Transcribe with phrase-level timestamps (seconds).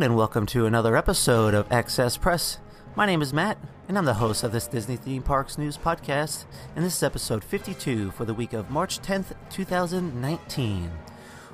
[0.00, 2.56] And welcome to another episode of Excess Press.
[2.96, 6.46] My name is Matt, and I'm the host of this Disney Theme Parks News podcast,
[6.74, 10.90] and this is episode 52 for the week of March 10th, 2019.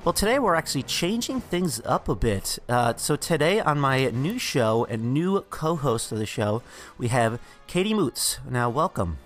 [0.05, 2.57] Well, today we're actually changing things up a bit.
[2.69, 6.63] Uh, so, today on my new show and new co host of the show,
[6.97, 8.39] we have Katie Moots.
[8.49, 9.17] Now, welcome.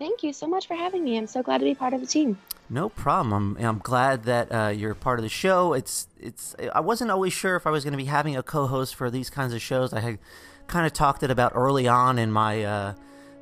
[0.00, 1.16] Thank you so much for having me.
[1.16, 2.38] I'm so glad to be part of the team.
[2.72, 3.56] No problem.
[3.58, 5.74] I'm, I'm glad that uh, you're part of the show.
[5.74, 6.56] It's it's.
[6.74, 9.28] I wasn't always sure if I was going to be having a co-host for these
[9.28, 9.92] kinds of shows.
[9.92, 10.18] I had
[10.68, 12.94] kind of talked it about early on in my uh,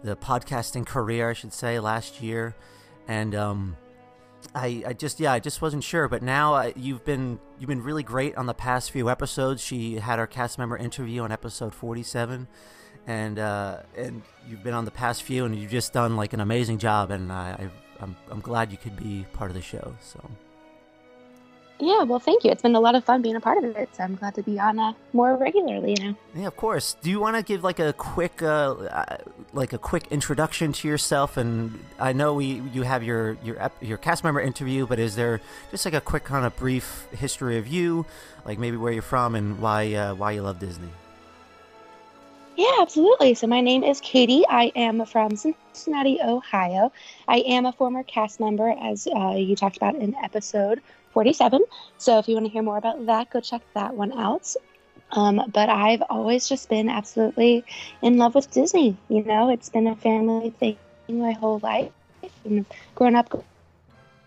[0.02, 2.56] the podcasting career, I should say, last year,
[3.06, 3.76] and um,
[4.52, 6.08] I, I just yeah, I just wasn't sure.
[6.08, 9.62] But now uh, you've been you've been really great on the past few episodes.
[9.62, 12.48] She had our cast member interview on episode 47
[13.06, 16.40] and uh, and you've been on the past few, and you've just done like an
[16.40, 19.94] amazing job, and I, I I'm I'm glad you could be part of the show.
[20.00, 20.20] So.
[21.82, 22.50] Yeah, well, thank you.
[22.50, 24.42] It's been a lot of fun being a part of it, so I'm glad to
[24.42, 26.14] be on uh, more regularly now.
[26.34, 26.94] Yeah, of course.
[27.00, 29.16] Do you want to give like a quick, uh, uh,
[29.54, 31.38] like a quick introduction to yourself?
[31.38, 35.40] And I know we you have your your your cast member interview, but is there
[35.70, 38.04] just like a quick kind of brief history of you,
[38.44, 40.90] like maybe where you're from and why uh, why you love Disney?
[42.60, 43.32] Yeah, absolutely.
[43.32, 44.44] So my name is Katie.
[44.46, 46.92] I am from Cincinnati, Ohio.
[47.26, 50.82] I am a former cast member, as uh, you talked about in episode
[51.14, 51.64] 47.
[51.96, 54.54] So if you want to hear more about that, go check that one out.
[55.12, 57.64] Um, but I've always just been absolutely
[58.02, 58.94] in love with Disney.
[59.08, 60.76] You know, it's been a family thing
[61.08, 61.90] my whole life.
[62.44, 63.42] And growing up,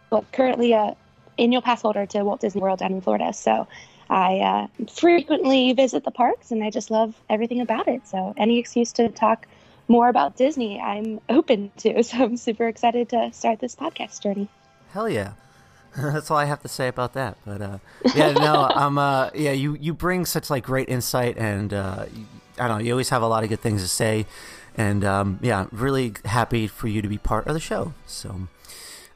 [0.09, 0.95] well, currently a
[1.37, 3.31] annual pass holder to Walt Disney World down in Florida.
[3.31, 3.67] So
[4.13, 8.07] I uh, frequently visit the parks and I just love everything about it.
[8.07, 9.47] So, any excuse to talk
[9.87, 12.03] more about Disney, I'm open to.
[12.03, 14.47] So, I'm super excited to start this podcast journey.
[14.91, 15.33] Hell yeah.
[15.97, 17.37] That's all I have to say about that.
[17.43, 17.77] But uh,
[18.13, 22.25] yeah, no, I'm uh, yeah, you you bring such like great insight, and uh, you,
[22.59, 24.27] I don't know, you always have a lot of good things to say,
[24.77, 27.93] and um, yeah, really happy for you to be part of the show.
[28.05, 28.47] So.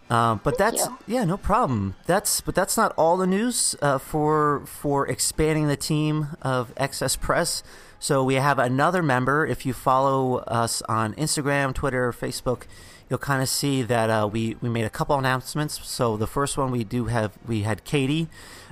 [0.09, 0.97] Uh, but Thank that's you.
[1.07, 1.95] yeah, no problem.
[2.05, 7.15] That's but that's not all the news uh, for for expanding the team of Excess
[7.15, 7.61] Press.
[7.99, 9.45] So we have another member.
[9.45, 12.63] If you follow us on Instagram, Twitter, Facebook,
[13.09, 15.85] you'll kind of see that uh, we we made a couple announcements.
[15.85, 18.29] So the first one we do have we had Katie,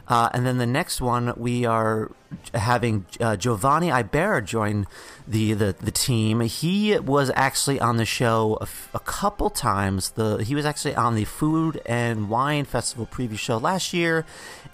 [0.07, 2.11] uh, and then the next one we are
[2.53, 4.87] having uh, Giovanni Ibera join
[5.27, 6.41] the, the the team.
[6.41, 10.11] He was actually on the show a, f- a couple times.
[10.11, 14.25] The he was actually on the Food and Wine Festival preview show last year,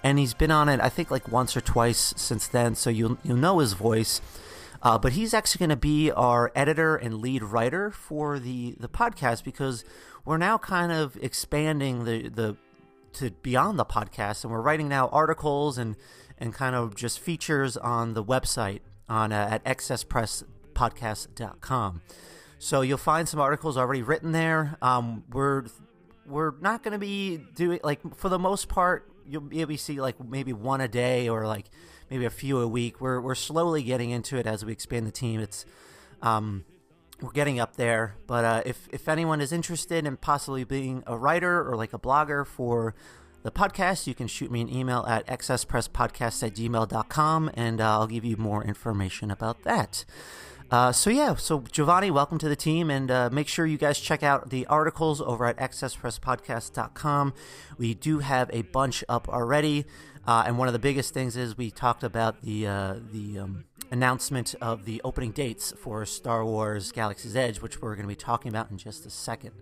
[0.02, 2.74] and he's been on it I think like once or twice since then.
[2.74, 4.20] So you'll you'll know his voice.
[4.82, 8.88] Uh, but he's actually going to be our editor and lead writer for the, the
[8.88, 9.84] podcast because
[10.24, 12.56] we're now kind of expanding the, the
[13.14, 15.96] to beyond the podcast, and we're writing now articles and
[16.38, 22.02] and kind of just features on the website on uh, at excesspresspodcast.com.
[22.58, 24.76] So you'll find some articles already written there.
[24.80, 25.64] Um, we're
[26.26, 29.08] we're not going to be doing like for the most part.
[29.26, 31.66] You'll be able to see like maybe one a day or like
[32.10, 33.00] maybe a few a week.
[33.00, 35.40] We're we're slowly getting into it as we expand the team.
[35.40, 35.64] It's
[36.22, 36.64] um,
[37.22, 38.16] we're getting up there.
[38.26, 41.98] But uh, if if anyone is interested in possibly being a writer or like a
[41.98, 42.94] blogger for
[43.42, 48.06] the podcast, you can shoot me an email at excesspresspodcast at gmail.com and uh, I'll
[48.06, 50.04] give you more information about that.
[50.72, 54.00] Uh, so yeah, so Giovanni, welcome to the team, and uh, make sure you guys
[54.00, 57.34] check out the articles over at excesspresspodcast.com.
[57.76, 59.84] We do have a bunch up already,
[60.26, 63.64] uh, and one of the biggest things is we talked about the uh, the um,
[63.90, 68.14] announcement of the opening dates for Star Wars Galaxy's Edge, which we're going to be
[68.14, 69.52] talking about in just a second.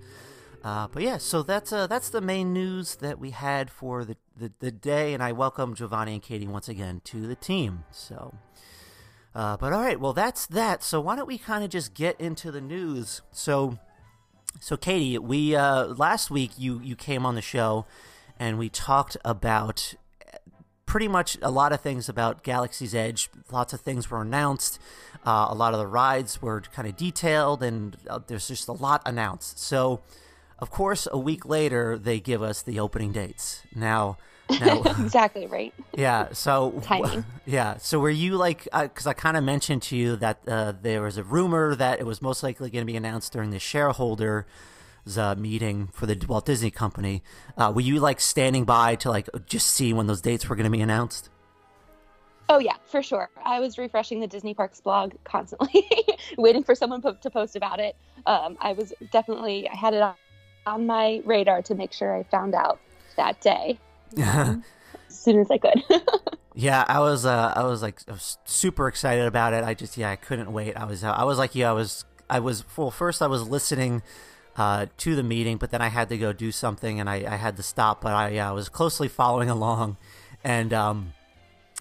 [0.63, 4.17] Uh, but yeah, so that's uh, that's the main news that we had for the,
[4.37, 7.85] the, the day, and I welcome Giovanni and Katie once again to the team.
[7.91, 8.35] So,
[9.35, 10.83] Uh, but all right, well that's that.
[10.83, 13.23] So why don't we kind of just get into the news?
[13.33, 13.79] So,
[14.61, 17.87] so Katie, we uh, last week you you came on the show,
[18.39, 19.95] and we talked about
[20.91, 23.31] pretty much a lot of things about Galaxy's Edge.
[23.53, 24.81] Lots of things were announced.
[25.25, 28.73] Uh, a lot of the rides were kind of detailed, and uh, there's just a
[28.73, 29.61] lot announced.
[29.61, 30.01] So,
[30.59, 33.63] of course, a week later they give us the opening dates.
[33.73, 34.19] Now
[34.59, 34.83] no.
[34.99, 35.73] exactly right.
[35.97, 36.33] Yeah.
[36.33, 37.25] So timing.
[37.47, 37.79] Yeah.
[37.79, 38.65] So were you like?
[38.65, 42.01] Because uh, I kind of mentioned to you that uh, there was a rumor that
[42.01, 44.45] it was most likely going to be announced during the shareholder
[45.37, 47.23] meeting for the Walt Disney Company.
[47.57, 50.65] Uh, were you like standing by to like just see when those dates were going
[50.65, 51.31] to be announced?
[52.49, 53.31] Oh yeah, for sure.
[53.45, 55.87] I was refreshing the Disney Parks blog constantly,
[56.37, 57.95] waiting for someone po- to post about it.
[58.27, 60.15] Um, I was definitely I had it on,
[60.67, 62.81] on my radar to make sure I found out
[63.17, 63.79] that day.
[64.17, 64.63] as
[65.09, 65.81] soon as I could.
[66.55, 67.25] yeah, I was.
[67.25, 69.63] Uh, I was like I was super excited about it.
[69.63, 70.77] I just yeah, I couldn't wait.
[70.77, 71.05] I was.
[71.05, 72.05] Uh, I was like yeah, I was.
[72.29, 72.65] I was.
[72.77, 74.03] Well, first I was listening.
[74.57, 77.37] Uh, to the meeting, but then I had to go do something and I, I
[77.37, 78.03] had to stop.
[78.03, 79.97] But I, I was closely following along,
[80.45, 81.13] and um,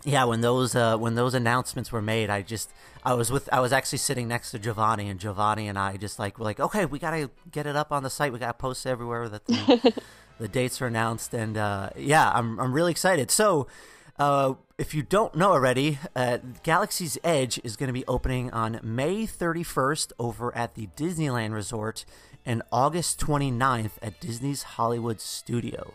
[0.05, 2.71] yeah, when those uh, when those announcements were made, I just
[3.03, 6.19] I was with I was actually sitting next to Giovanni, and Giovanni and I just
[6.19, 8.31] like were like, okay, we gotta get it up on the site.
[8.31, 10.01] We gotta post everywhere that the,
[10.39, 13.31] the dates are announced, and uh, yeah, I'm I'm really excited.
[13.31, 13.67] So.
[14.17, 18.77] Uh, if you don't know already, uh, Galaxy's Edge is going to be opening on
[18.83, 22.03] May 31st over at the Disneyland Resort
[22.45, 25.93] and August 29th at Disney's Hollywood Studio.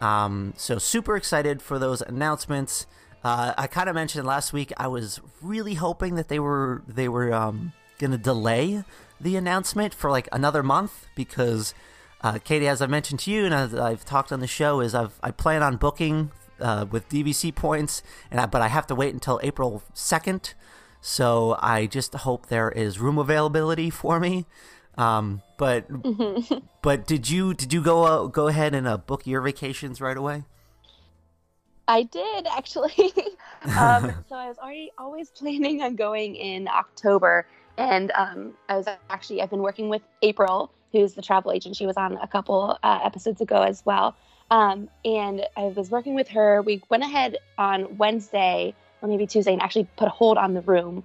[0.00, 2.86] Um, so, super excited for those announcements.
[3.24, 7.08] Uh, I kind of mentioned last week I was really hoping that they were they
[7.08, 8.84] were um, going to delay
[9.20, 11.74] the announcement for like another month because
[12.20, 14.94] uh, Katie, as I mentioned to you, and as I've talked on the show, is
[14.94, 16.30] I've I plan on booking
[16.60, 20.54] uh, with DVC points, and I, but I have to wait until April second.
[21.00, 24.46] So I just hope there is room availability for me.
[24.96, 26.58] Um, but mm-hmm.
[26.82, 30.16] but did you did you go uh, go ahead and uh, book your vacations right
[30.16, 30.44] away?
[31.88, 32.90] I did actually.
[33.78, 37.46] um, so I was already always planning on going in October,
[37.76, 41.76] and um, I was actually I've been working with April who's the travel agent.
[41.76, 44.16] She was on a couple uh, episodes ago as well.
[44.50, 46.62] Um, and I was working with her.
[46.62, 50.60] We went ahead on Wednesday or maybe Tuesday and actually put a hold on the
[50.62, 51.04] room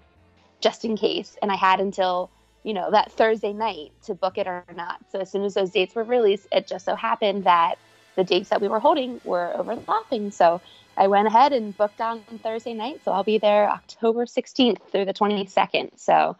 [0.59, 1.37] just in case.
[1.41, 2.29] And I had until,
[2.63, 4.97] you know, that Thursday night to book it or not.
[5.11, 7.75] So as soon as those dates were released, it just so happened that
[8.15, 10.31] the dates that we were holding were overlapping.
[10.31, 10.61] So
[10.97, 13.01] I went ahead and booked on Thursday night.
[13.03, 15.99] So I'll be there October 16th through the 22nd.
[15.99, 16.37] So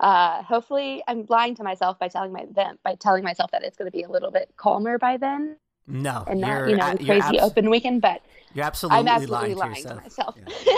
[0.00, 2.46] uh, hopefully I'm lying to myself by telling my
[2.82, 5.56] by telling myself that it's going to be a little bit calmer by then.
[5.86, 8.22] No, and not you know crazy abs- open weekend, but
[8.54, 10.36] you're absolutely, I'm absolutely lying, lying to, to myself.
[10.38, 10.76] Yeah.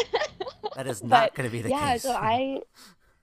[0.74, 2.04] that is not going to be the yeah, case.
[2.04, 2.60] Yeah, so I,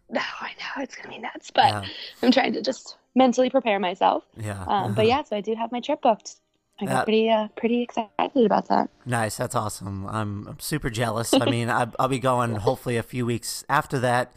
[0.10, 1.86] no, I know it's to be nuts, but yeah.
[2.22, 4.24] I'm trying to just mentally prepare myself.
[4.38, 4.64] Yeah.
[4.68, 4.94] Um.
[4.94, 6.36] But yeah, so I do have my trip booked.
[6.82, 8.10] I got pretty uh, pretty excited
[8.46, 8.90] about that.
[9.06, 10.08] Nice, that's awesome.
[10.08, 11.34] I'm, I'm super jealous.
[11.34, 14.34] I mean, I, I'll be going hopefully a few weeks after that.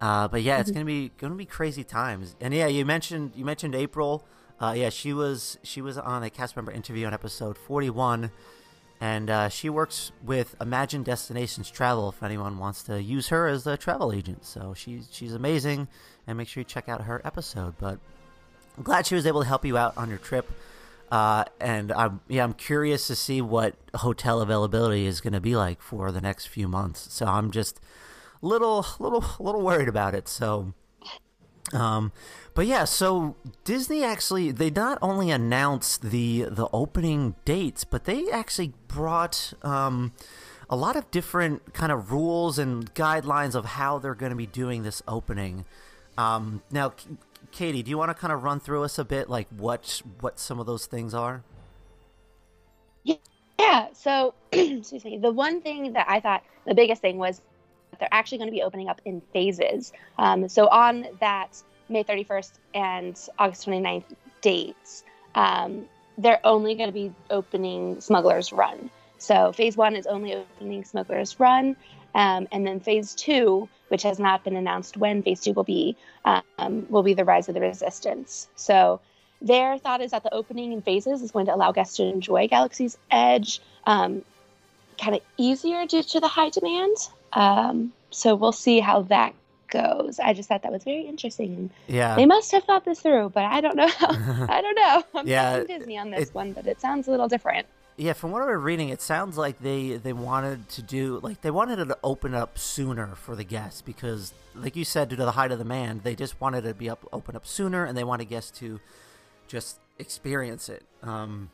[0.00, 0.80] Uh, but yeah, it's mm-hmm.
[0.80, 2.34] gonna be gonna be crazy times.
[2.40, 4.24] And yeah, you mentioned you mentioned April.
[4.60, 8.30] Uh, yeah, she was she was on a cast member interview on episode forty one,
[9.02, 12.10] and uh, she works with Imagine Destinations Travel.
[12.10, 15.88] If anyone wants to use her as a travel agent, so she's she's amazing.
[16.24, 17.74] And make sure you check out her episode.
[17.80, 17.98] But
[18.78, 20.48] I'm glad she was able to help you out on your trip.
[21.10, 25.56] Uh, and I'm yeah, I'm curious to see what hotel availability is going to be
[25.56, 27.12] like for the next few months.
[27.12, 27.80] So I'm just
[28.40, 30.28] little little little worried about it.
[30.28, 30.74] So
[31.72, 32.12] um
[32.54, 38.30] but yeah, so Disney actually they not only announced the the opening dates, but they
[38.30, 40.12] actually brought um
[40.68, 44.46] a lot of different kind of rules and guidelines of how they're going to be
[44.46, 45.66] doing this opening.
[46.16, 46.94] Um, now,
[47.50, 50.38] Katie, do you want to kind of run through us a bit, like what what
[50.38, 51.42] some of those things are?
[53.04, 53.88] Yeah.
[53.92, 55.18] So, excuse me.
[55.18, 57.42] The one thing that I thought the biggest thing was
[57.98, 59.92] they're actually going to be opening up in phases.
[60.18, 64.04] Um, so on that May 31st and August 29th
[64.40, 65.86] dates, um,
[66.18, 68.90] they're only going to be opening Smuggler's Run.
[69.18, 71.76] So phase one is only opening Smuggler's Run.
[72.14, 75.96] Um, and then phase two, which has not been announced when phase two will be,
[76.24, 78.48] um, will be the Rise of the Resistance.
[78.56, 79.00] So
[79.40, 82.48] their thought is that the opening in phases is going to allow guests to enjoy
[82.48, 84.22] Galaxy's Edge um,
[84.98, 86.96] kind of easier due to the high demand.
[87.32, 89.34] Um, so we'll see how that
[89.68, 90.20] goes.
[90.20, 91.70] I just thought that was very interesting.
[91.88, 93.88] Yeah, they must have thought this through, but I don't know.
[94.00, 95.02] I don't know.
[95.14, 97.66] I'm yeah, Disney on this it, one, but it sounds a little different.
[97.96, 101.40] yeah, from what I was reading, it sounds like they they wanted to do like
[101.40, 105.16] they wanted it to open up sooner for the guests because, like you said, due
[105.16, 107.46] to the height of the demand, they just wanted it to be up open up
[107.46, 108.78] sooner, and they wanted guests to
[109.48, 110.82] just experience it.
[111.02, 111.50] Um,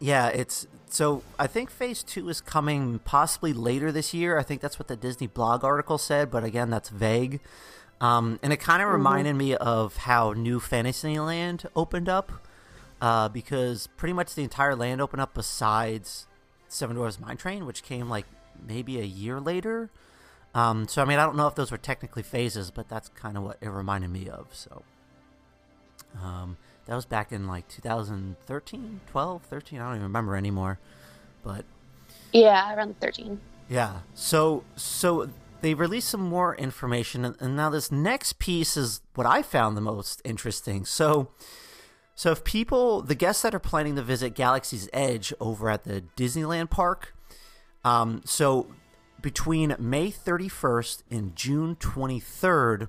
[0.00, 4.38] yeah, it's so I think phase two is coming possibly later this year.
[4.38, 7.40] I think that's what the Disney blog article said, but again, that's vague.
[8.00, 8.92] Um, and it kind of Mhm.
[8.92, 12.30] reminded me of how New Fantasyland opened up,
[13.00, 16.26] uh, because pretty much the entire land opened up besides
[16.68, 18.26] Seven Dwarfs Mine Train, which came like
[18.66, 19.90] maybe a year later.
[20.54, 23.36] Um, so I mean, I don't know if those were technically phases, but that's kind
[23.36, 24.48] of what it reminded me of.
[24.52, 24.82] So,
[26.22, 29.80] um, that was back in like 2013, 12, 13.
[29.80, 30.78] I don't even remember anymore.
[31.42, 31.64] But
[32.32, 33.40] Yeah, around 13.
[33.68, 34.00] yeah.
[34.14, 35.28] So so
[35.62, 39.80] they released some more information, and, now this next piece is what I found the
[39.82, 40.84] most interesting.
[40.84, 41.28] So.
[42.18, 46.02] So if people, the guests that are planning to visit Galaxy's Edge over at the
[46.16, 47.14] Disneyland park,
[47.84, 48.68] um, so
[49.20, 52.88] between May 31st and June 23rd,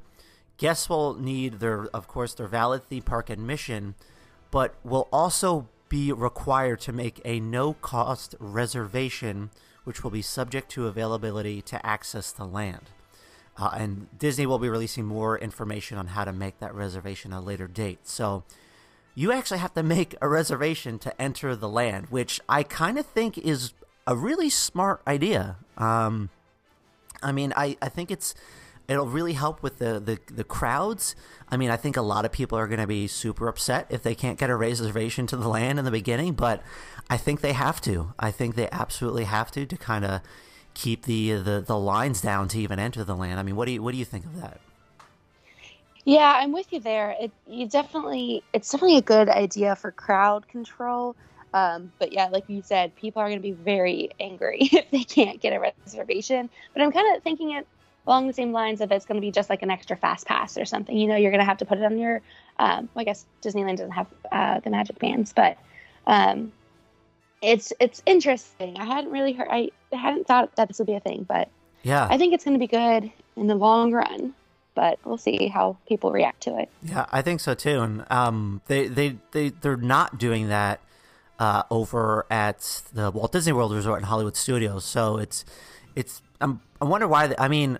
[0.57, 3.95] guests will need their, of course, their valid theme park admission,
[4.51, 9.49] but will also be required to make a no-cost reservation,
[9.83, 12.89] which will be subject to availability to access the land.
[13.57, 17.39] Uh, and Disney will be releasing more information on how to make that reservation at
[17.39, 18.07] a later date.
[18.07, 18.43] So
[19.15, 23.05] you actually have to make a reservation to enter the land, which I kind of
[23.05, 23.73] think is
[24.05, 25.57] a really smart idea.
[25.77, 26.29] Um,
[27.23, 28.35] I mean, I, I think it's
[28.88, 31.15] it'll really help with the, the, the crowds.
[31.50, 34.01] I mean, I think a lot of people are going to be super upset if
[34.03, 36.62] they can't get a reservation to the land in the beginning, but
[37.10, 38.13] I think they have to.
[38.17, 40.22] I think they absolutely have to to kind of
[40.74, 43.39] keep the, the the lines down to even enter the land.
[43.39, 44.60] I mean, what do you what do you think of that?
[46.06, 47.15] Yeah, I'm with you there.
[47.20, 51.15] It you definitely it's definitely a good idea for crowd control.
[51.53, 55.03] Um, but yeah, like you said, people are going to be very angry if they
[55.03, 56.50] can't get a reservation.
[56.74, 57.67] But I'm kind of thinking it
[58.07, 60.57] along the same lines of it's going to be just like an extra fast pass
[60.57, 60.97] or something.
[60.97, 62.21] You know, you're going to have to put it on your.
[62.57, 65.57] Um, well, I guess Disneyland doesn't have uh, the Magic Bands, but
[66.07, 66.51] um,
[67.41, 68.77] it's it's interesting.
[68.77, 69.49] I hadn't really heard.
[69.51, 71.49] I hadn't thought that this would be a thing, but
[71.83, 72.07] Yeah.
[72.09, 74.33] I think it's going to be good in the long run.
[74.73, 76.69] But we'll see how people react to it.
[76.83, 77.81] Yeah, I think so too.
[77.81, 80.81] And um, they they they they're not doing that
[81.39, 84.85] uh, over at the Walt Disney World Resort in Hollywood Studios.
[84.85, 85.45] So it's
[85.95, 87.27] it's I'm, I wonder why.
[87.27, 87.79] They, I mean,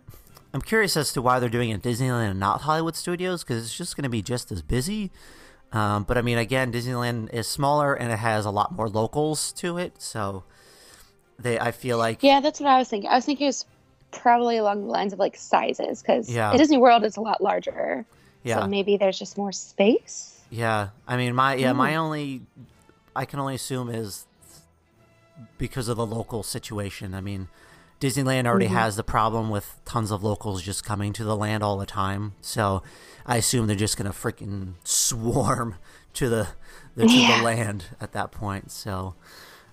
[0.54, 3.64] I'm curious as to why they're doing it at Disneyland and not Hollywood Studios because
[3.64, 5.12] it's just going to be just as busy.
[5.74, 9.52] Um, but I mean, again, Disneyland is smaller and it has a lot more locals
[9.54, 10.02] to it.
[10.02, 10.44] So
[11.38, 13.10] they, I feel like, Yeah, that's what I was thinking.
[13.10, 13.66] I was thinking it was
[14.12, 16.52] probably along the lines of like sizes because Yeah.
[16.54, 18.06] at Disney World it's a lot larger.
[18.44, 18.62] yeah.
[18.62, 20.40] So maybe there's just more space.
[20.50, 21.78] Yeah, I mean, my yeah, Hmm.
[21.78, 22.42] my only,
[23.14, 24.26] I can only assume is
[25.58, 27.14] because of the local situation.
[27.14, 27.50] I mean,
[28.00, 28.72] Disneyland already Mhm.
[28.72, 32.34] has the problem with tons of locals just coming to the land all the time,
[32.42, 32.84] so
[33.26, 35.76] I assume they're just gonna freaking swarm
[36.14, 36.48] to the,
[36.96, 37.28] the to Yeah.
[37.38, 38.72] the land at that point.
[38.72, 39.16] So,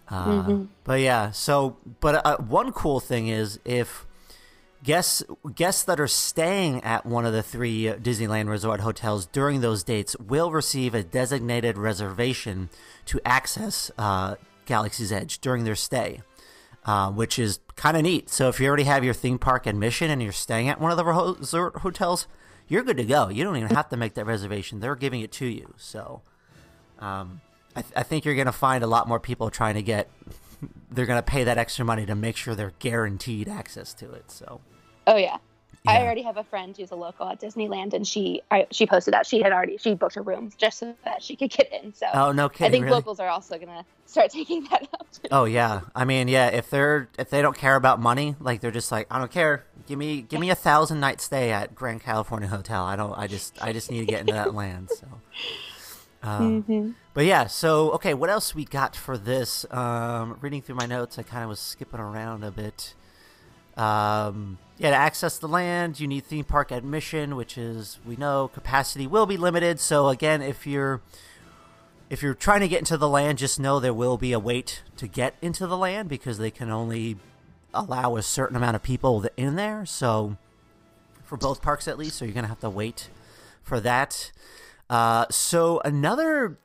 [0.08, 0.68] uh, Mhm.
[0.84, 4.06] but yeah, so but uh, one cool thing is if
[4.82, 5.22] guests
[5.54, 10.14] guests that are staying at one of the three Disneyland Resort hotels during those dates
[10.18, 12.68] will receive a designated reservation
[13.06, 14.34] to access uh,
[14.66, 16.20] Galaxy's Edge during their stay,
[16.84, 18.28] uh, which is kind of neat.
[18.30, 20.96] So if you already have your theme park admission and you're staying at one of
[20.96, 22.26] the resort hotels,
[22.68, 23.28] you're good to go.
[23.28, 25.74] You don't even have to make that reservation; they're giving it to you.
[25.76, 26.22] So.
[27.00, 27.40] Um,
[27.76, 30.08] I, th- I think you're going to find a lot more people trying to get.
[30.90, 34.30] They're going to pay that extra money to make sure they're guaranteed access to it.
[34.30, 34.60] So,
[35.06, 35.38] Oh yeah.
[35.86, 39.12] I already have a friend who's a local at Disneyland, and she I, she posted
[39.12, 41.92] that she had already she booked her rooms just so that she could get in.
[41.92, 42.96] So oh no kidding, I think really?
[42.96, 45.06] locals are also gonna start taking that up.
[45.30, 48.70] Oh yeah, I mean yeah, if they're if they don't care about money, like they're
[48.70, 49.64] just like I don't care.
[49.86, 52.82] Give me give me a thousand night stay at Grand California Hotel.
[52.82, 53.12] I don't.
[53.12, 54.90] I just I just need to get into that land.
[54.90, 55.06] So.
[56.22, 59.66] Um, hmm But yeah, so okay, what else we got for this?
[59.70, 62.94] Um, reading through my notes, I kind of was skipping around a bit.
[63.76, 68.48] Um, yeah, to access the land, you need theme park admission, which is we know
[68.48, 69.80] capacity will be limited.
[69.80, 71.00] So again, if you're
[72.10, 74.82] if you're trying to get into the land, just know there will be a wait
[74.96, 77.16] to get into the land because they can only
[77.72, 79.86] allow a certain amount of people in there.
[79.86, 80.36] So
[81.24, 83.08] for both parks at least, so you're gonna have to wait
[83.62, 84.32] for that.
[84.90, 86.58] Uh, so another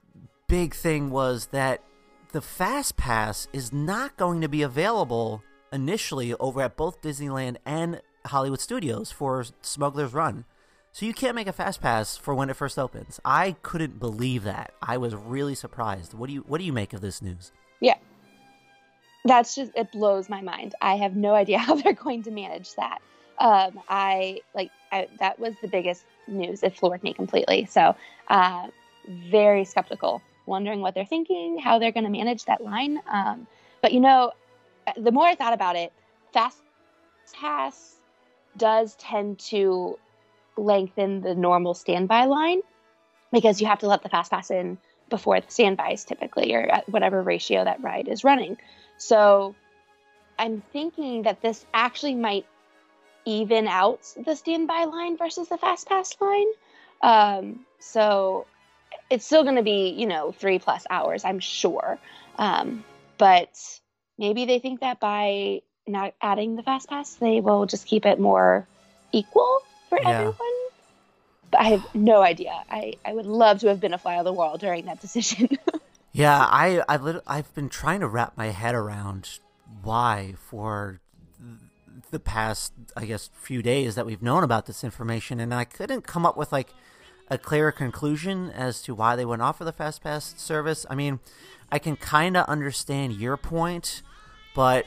[0.48, 1.84] big thing was that
[2.32, 8.02] the Fast Pass is not going to be available initially over at both Disneyland and
[8.26, 10.46] Hollywood Studios for Smuggler's Run.
[10.92, 13.20] So you can't make a Fast Pass for when it first opens.
[13.24, 14.74] I couldn't believe that.
[14.82, 16.14] I was really surprised.
[16.14, 17.52] What do you What do you make of this news?
[17.80, 17.98] Yeah.
[19.26, 20.76] That's just it blows my mind.
[20.82, 23.00] I have no idea how they're going to manage that.
[23.38, 26.64] Um, I like I, that was the biggest news.
[26.64, 27.66] It floored me completely.
[27.66, 27.96] So
[28.28, 28.68] uh,
[29.08, 33.00] very skeptical, wondering what they're thinking, how they're going to manage that line.
[33.08, 33.48] Um,
[33.82, 34.32] but you know,
[34.98, 35.92] the more I thought about it,
[36.34, 36.58] fast
[37.34, 37.96] pass
[38.58, 39.98] does tend to
[40.58, 42.62] lengthen the normal standby line
[43.32, 44.78] because you have to let the fast pass in
[45.10, 48.58] before the standbys typically or at whatever ratio that ride is running.
[48.98, 49.56] So
[50.38, 52.46] I'm thinking that this actually might
[53.26, 56.48] even out the standby line versus the fast pass line.
[57.02, 58.46] Um, so
[59.10, 61.98] it's still going to be, you know, three plus hours, I'm sure.
[62.38, 62.84] Um,
[63.18, 63.50] but
[64.20, 68.20] maybe they think that by not adding the fast pass, they will just keep it
[68.20, 68.68] more
[69.12, 70.10] equal for Yeah.
[70.12, 70.36] everyone.
[71.50, 72.54] But I have no idea.
[72.70, 75.50] I, I would love to have been a fly on the wall during that decision.
[76.12, 79.38] Yeah, I I've lit- I've been trying to wrap my head around
[79.84, 81.00] why for
[82.10, 86.08] the past I guess few days that we've known about this information, and I couldn't
[86.08, 86.74] come up with like
[87.30, 90.84] a clear conclusion as to why they went off of the fast pass service.
[90.90, 91.20] I mean,
[91.72, 94.02] I can kind of understand your point,
[94.56, 94.86] but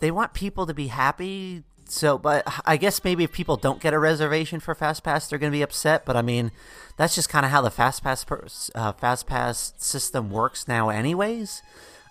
[0.00, 1.62] they want people to be happy.
[1.86, 5.38] So, but I guess maybe if people don't get a reservation for Fast Pass, they're
[5.38, 6.04] going to be upset.
[6.04, 6.52] But I mean,
[6.96, 11.62] that's just kind of how the Fast Pass uh, Fast Pass system works now, anyways.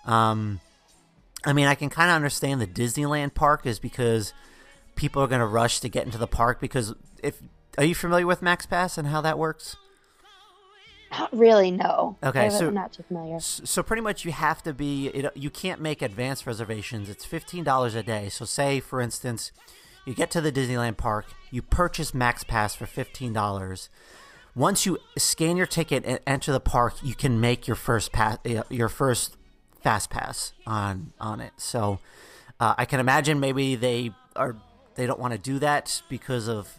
[0.04, 0.60] Um,
[1.44, 4.34] I mean, I can kind of understand the Disneyland park is because
[4.96, 7.40] people are going to rush to get into the park because if
[7.78, 9.76] are you familiar with Max Pass and how that works?
[11.10, 12.16] Not really, no.
[12.22, 13.38] Okay, so- I'm not too familiar.
[13.40, 17.08] So pretty much you have to be it, you can't make advance reservations.
[17.08, 18.28] It's $15 a day.
[18.28, 19.52] So say for instance,
[20.06, 23.88] you get to the Disneyland park, you purchase Max Pass for $15.
[24.54, 28.38] Once you scan your ticket and enter the park, you can make your first pass
[28.68, 29.36] your first
[29.80, 31.52] fast pass on on it.
[31.56, 32.00] So
[32.58, 34.56] uh, I can imagine maybe they are
[34.96, 36.76] they don't want to do that because of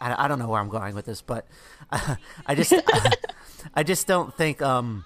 [0.00, 1.46] I, I don't know where I'm going with this, but
[1.90, 2.72] I just
[3.74, 5.04] I just don't think um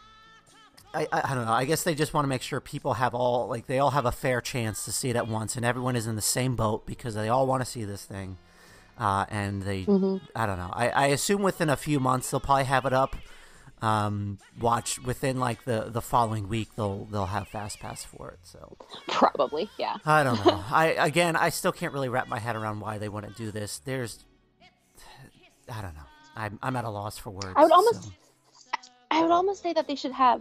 [0.92, 1.52] I, I I don't know.
[1.52, 4.06] I guess they just want to make sure people have all like they all have
[4.06, 6.86] a fair chance to see it at once, and everyone is in the same boat
[6.86, 8.38] because they all want to see this thing.
[8.96, 9.84] Uh, and they,
[10.36, 10.70] I don't know.
[10.72, 13.16] I, I assume within a few months they'll probably have it up.
[13.82, 18.38] Um, watch within like the the following week they'll they'll have fast pass for it.
[18.44, 18.76] So
[19.08, 19.96] Probably, yeah.
[20.06, 20.62] I don't know.
[20.70, 23.50] I again, I still can't really wrap my head around why they want to do
[23.50, 23.80] this.
[23.84, 24.24] There's,
[25.72, 26.00] I don't know.
[26.36, 27.52] I'm I'm at a loss for words.
[27.56, 28.10] I would almost- so.
[29.10, 30.40] I would almost say that they should have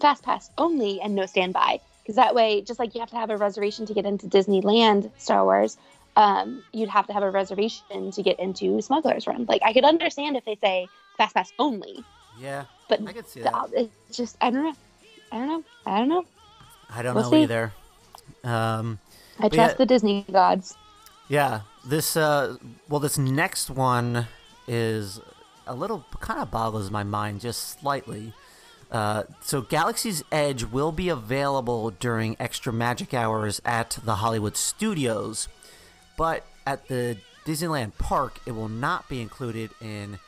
[0.00, 3.28] fast pass only and no standby because that way, just like you have to have
[3.28, 5.76] a reservation to get into Disneyland Star Wars,
[6.16, 9.44] um, you'd have to have a reservation to get into Smuggler's Run.
[9.46, 12.02] Like I could understand if they say fast pass only,
[12.40, 13.68] Yeah, but I could see that.
[13.74, 14.74] it's just I don't know.
[15.30, 15.64] I don't know.
[15.84, 16.24] I don't know.
[16.88, 17.42] I don't we'll know see.
[17.42, 17.72] either.
[18.44, 18.98] Um,
[19.38, 20.76] I trust yeah- the Disney gods.
[21.28, 22.56] yeah, this uh,
[22.88, 24.26] well, this next one
[24.68, 25.20] is
[25.66, 28.32] a little kind of boggles my mind just slightly.
[28.90, 35.48] Uh, so Galaxy's Edge will be available during extra magic hours at the Hollywood Studios,
[36.16, 40.18] but at the Disneyland Park, it will not be included in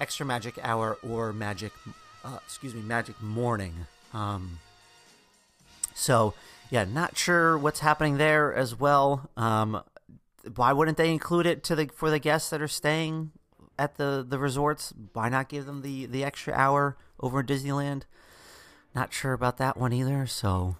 [0.00, 1.72] extra magic hour or magic,
[2.24, 3.74] uh, excuse me, magic morning.
[4.12, 4.58] Um,
[5.94, 6.34] so
[6.70, 9.28] yeah, not sure what's happening there as well.
[9.36, 9.82] Um,
[10.56, 13.32] why wouldn't they include it to the for the guests that are staying
[13.80, 14.92] at the the resorts?
[15.14, 18.02] Why not give them the the extra hour over in Disneyland?
[18.94, 20.26] Not sure about that one either.
[20.26, 20.76] So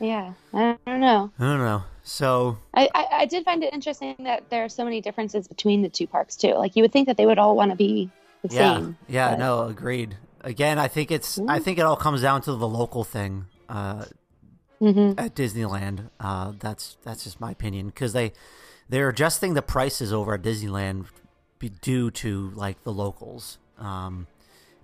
[0.00, 1.30] Yeah, I don't know.
[1.38, 1.82] I don't know.
[2.02, 5.82] So I, I, I did find it interesting that there are so many differences between
[5.82, 6.54] the two parks too.
[6.54, 8.10] Like you would think that they would all want to be
[8.42, 8.96] the yeah, same.
[9.08, 10.16] yeah, but- no, agreed.
[10.42, 11.62] Again, I think it's I Mm.
[11.64, 13.46] think it all comes down to the local thing.
[13.68, 14.04] Uh,
[14.80, 15.14] Mhm.
[15.18, 16.10] at Disneyland.
[16.20, 18.32] Uh, that's that's just my opinion because they
[18.88, 21.06] they're adjusting the prices over at Disneyland
[21.58, 23.58] be due to like the locals.
[23.78, 24.26] Um,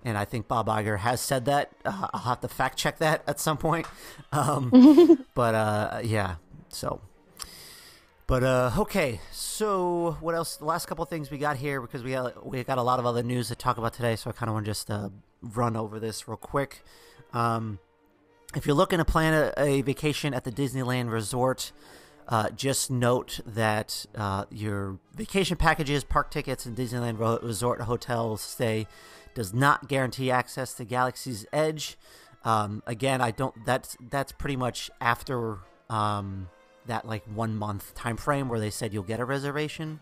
[0.05, 1.71] and I think Bob Iger has said that.
[1.85, 3.87] Uh, I'll have to fact check that at some point.
[4.31, 6.35] Um, but uh, yeah,
[6.69, 7.01] so.
[8.25, 10.57] But uh, okay, so what else?
[10.57, 13.05] The last couple things we got here because we got we got a lot of
[13.05, 15.09] other news to talk about today, so I kind of want to just uh,
[15.41, 16.83] run over this real quick.
[17.33, 17.79] Um,
[18.55, 21.71] if you're looking to plan a, a vacation at the Disneyland Resort,
[22.27, 28.87] uh, just note that uh, your vacation packages, park tickets, and Disneyland Resort hotel stay
[29.33, 31.97] does not guarantee access to Galaxy's Edge.
[32.45, 33.53] Um, again, I don't.
[33.65, 35.59] That's that's pretty much after
[35.89, 36.49] um,
[36.85, 39.99] that like one month time frame where they said you'll get a reservation.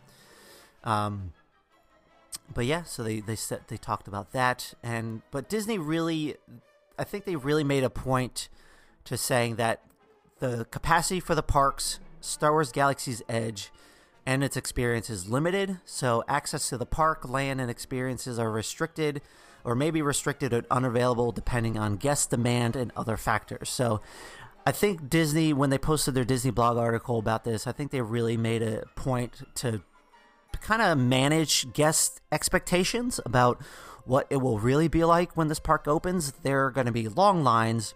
[0.83, 1.33] Um,
[2.53, 6.35] but yeah, so they they said they talked about that, and but Disney really,
[6.97, 8.49] I think they really made a point
[9.05, 9.81] to saying that
[10.39, 13.71] the capacity for the parks, Star Wars Galaxy's Edge,
[14.25, 15.79] and its experience is limited.
[15.83, 19.21] So access to the park, land, and experiences are restricted,
[19.63, 23.69] or may be restricted or unavailable depending on guest demand and other factors.
[23.69, 23.99] So
[24.65, 28.01] I think Disney, when they posted their Disney blog article about this, I think they
[28.01, 29.81] really made a point to
[30.61, 33.61] kind of manage guest expectations about
[34.05, 36.31] what it will really be like when this park opens.
[36.43, 37.95] There are going to be long lines.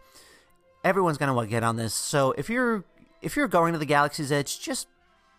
[0.84, 1.94] Everyone's going to want to get on this.
[1.94, 2.84] So if you're
[3.26, 4.88] if you're going to the Galaxy's Edge, just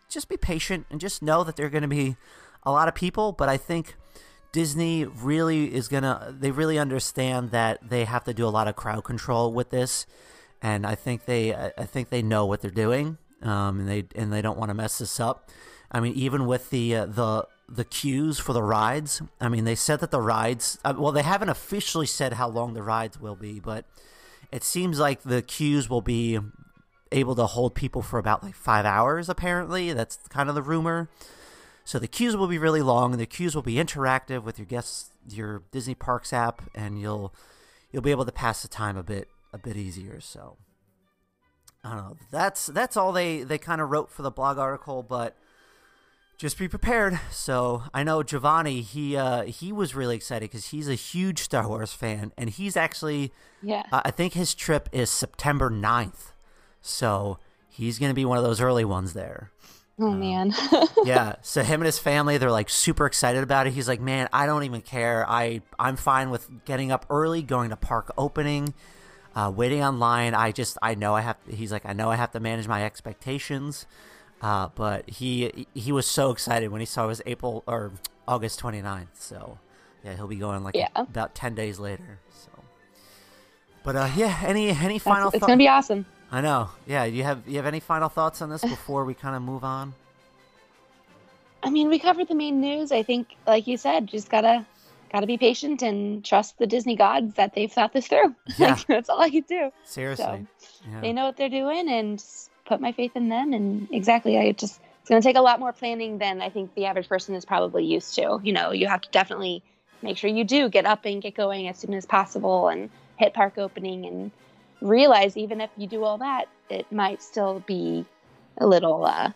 [0.09, 2.17] just be patient and just know that there are going to be
[2.63, 3.33] a lot of people.
[3.33, 3.95] But I think
[4.53, 6.35] Disney really is gonna.
[6.39, 10.05] They really understand that they have to do a lot of crowd control with this,
[10.61, 13.19] and I think they I think they know what they're doing.
[13.41, 15.49] Um, and they and they don't want to mess this up.
[15.93, 19.23] I mean, even with the uh, the the queues for the rides.
[19.41, 20.79] I mean, they said that the rides.
[20.85, 23.85] Uh, well, they haven't officially said how long the rides will be, but
[24.53, 26.39] it seems like the queues will be
[27.13, 29.29] able to hold people for about like five hours.
[29.29, 31.09] Apparently, that's kind of the rumor.
[31.85, 34.67] So the queues will be really long, and the queues will be interactive with your
[34.67, 37.33] guests, your Disney Parks app, and you'll
[37.93, 40.21] you'll be able to pass the time a bit a bit easier.
[40.21, 40.57] So
[41.85, 42.17] I don't know.
[42.33, 45.37] That's that's all they they kind of wrote for the blog article, but
[46.39, 47.19] just be prepared.
[47.31, 51.69] So I know Giovanni, he uh, he was really excited because he's a huge Star
[51.69, 56.33] Wars fan, and he's actually, yeah, uh, I think his trip is September 9th.
[56.87, 59.51] So he's gonna be one of those early ones there.
[59.99, 60.55] Oh um, man.
[61.05, 61.37] yeah.
[61.43, 63.73] So him and his family, they're like super excited about it.
[63.73, 65.25] He's like, man, I don't even care.
[65.29, 68.75] I I'm fine with getting up early, going to park opening.
[69.35, 71.37] Uh, waiting online, I just I know I have.
[71.49, 73.87] He's like I know I have to manage my expectations.
[74.43, 77.93] Uh, but he he was so excited when he saw it was April or
[78.29, 79.07] August 29th.
[79.15, 79.59] So
[80.05, 80.89] yeah, he'll be going like yeah.
[80.95, 82.21] about 10 days later.
[82.31, 82.51] So,
[83.83, 85.25] but uh, yeah, any any final?
[85.25, 85.37] Thoughts.
[85.37, 86.05] It's gonna be awesome.
[86.31, 86.71] I know.
[86.87, 89.65] Yeah, you have you have any final thoughts on this before we kind of move
[89.65, 89.95] on?
[91.63, 92.93] I mean, we covered the main news.
[92.93, 94.67] I think, like you said, just gotta
[95.13, 98.35] gotta be patient and trust the Disney gods that they've thought this through.
[98.59, 99.71] Yeah, like, that's all I can do.
[99.85, 101.01] Seriously, so, yeah.
[101.01, 102.23] they know what they're doing, and
[102.67, 103.53] put my faith in them.
[103.53, 106.75] And exactly, I just it's going to take a lot more planning than I think
[106.75, 108.41] the average person is probably used to.
[108.43, 109.63] You know, you have to definitely
[110.03, 113.33] make sure you do get up and get going as soon as possible and hit
[113.33, 114.33] park opening and
[114.81, 118.05] realize even if you do all that, it might still be
[118.59, 119.31] a little uh,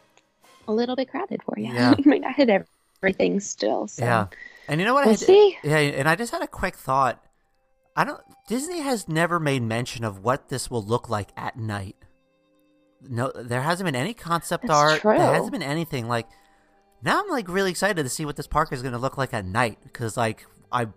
[0.68, 1.72] a little bit crowded for you.
[1.72, 1.94] Yeah.
[1.98, 2.50] you might not hit
[3.03, 3.88] everything still.
[3.88, 4.05] So.
[4.05, 4.26] Yeah.
[4.68, 5.05] And you know what?
[5.07, 5.59] We'll I see.
[5.64, 7.22] Yeah, and I just had a quick thought.
[7.96, 8.20] I don't.
[8.48, 11.96] Disney has never made mention of what this will look like at night
[13.09, 15.00] no, there hasn't been any concept That's art.
[15.00, 15.16] True.
[15.16, 16.26] There hasn't been anything like.
[17.03, 19.33] Now I'm like really excited to see what this park is going to look like
[19.33, 20.88] at night because like I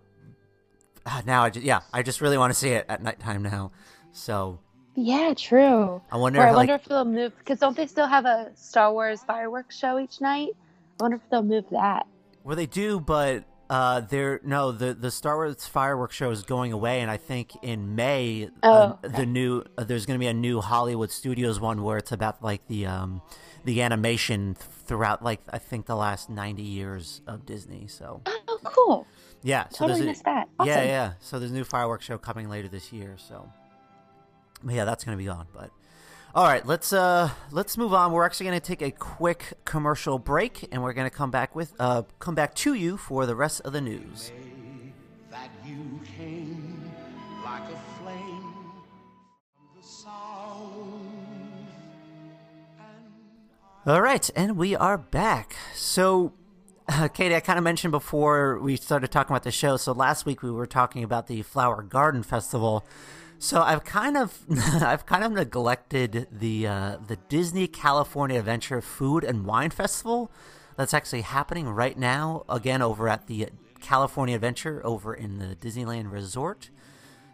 [1.06, 3.72] ah, now I just yeah I just really want to see it at nighttime now.
[4.14, 4.60] So
[4.94, 6.00] yeah, true.
[6.10, 6.40] I wonder.
[6.40, 8.92] Or if, I wonder like, if they'll move because don't they still have a Star
[8.92, 10.50] Wars fireworks show each night?
[11.00, 12.06] I wonder if they'll move that.
[12.44, 16.72] Well, they do, but uh, there no the the Star Wars fireworks show is going
[16.72, 19.16] away, and I think in May oh, uh, okay.
[19.16, 22.42] the new uh, there's going to be a new Hollywood Studios one where it's about
[22.42, 23.20] like the um
[23.64, 27.88] the animation throughout like I think the last ninety years of Disney.
[27.88, 29.06] So oh, cool.
[29.42, 30.48] Yeah, so totally a, missed that.
[30.58, 30.68] Awesome.
[30.68, 31.12] Yeah, yeah.
[31.20, 33.16] So there's a new fireworks show coming later this year.
[33.18, 33.50] So
[34.62, 35.70] but yeah, that's going to be on, but.
[36.34, 38.10] All right, let's uh let's move on.
[38.10, 41.54] We're actually going to take a quick commercial break, and we're going to come back
[41.54, 44.32] with uh come back to you for the rest of the news.
[45.30, 46.90] That you came
[47.44, 48.54] like a flame
[49.54, 50.74] from the south.
[53.86, 55.54] All right, and we are back.
[55.74, 56.32] So,
[56.88, 59.76] uh, Katie, I kind of mentioned before we started talking about the show.
[59.76, 62.84] So last week we were talking about the Flower Garden Festival.
[63.38, 64.38] So I've kind of
[64.82, 70.30] I've kind of neglected the uh, the Disney California Adventure Food and Wine Festival
[70.76, 73.48] that's actually happening right now again over at the
[73.80, 76.70] California Adventure over in the Disneyland Resort.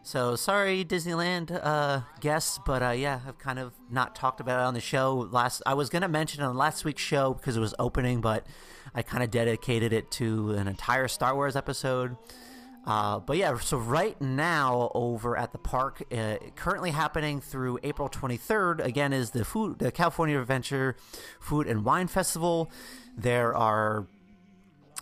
[0.02, 4.64] So sorry, Disneyland uh, guests, but uh, yeah, I've kind of not talked about it
[4.64, 5.28] on the show.
[5.30, 8.46] Last I was gonna mention it on last week's show because it was opening, but
[8.94, 12.16] I kind of dedicated it to an entire Star Wars episode.
[12.86, 18.08] Uh, but yeah, so right now over at the park, uh, currently happening through April
[18.08, 20.96] 23rd, again, is the food, the California Adventure
[21.40, 22.70] Food and Wine Festival.
[23.16, 24.06] There are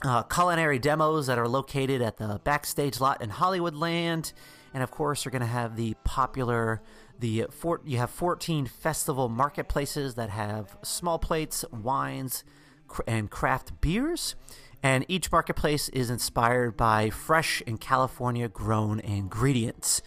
[0.02, 4.32] uh, culinary demos that are located at the backstage lot in Hollywoodland,
[4.74, 6.82] and of course, you're going to have the popular.
[7.20, 12.44] The four, you have 14 festival marketplaces that have small plates, wines,
[12.86, 14.36] cr- and craft beers
[14.82, 20.02] and each marketplace is inspired by fresh and California grown ingredients.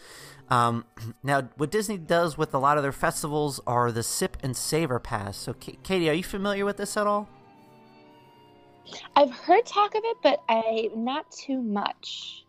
[0.49, 0.85] Um,
[1.23, 4.99] now, what Disney does with a lot of their festivals are the Sip and Savor
[4.99, 5.37] Pass.
[5.37, 7.29] So, K- Katie, are you familiar with this at all?
[9.15, 12.45] I've heard talk of it, but I not too much.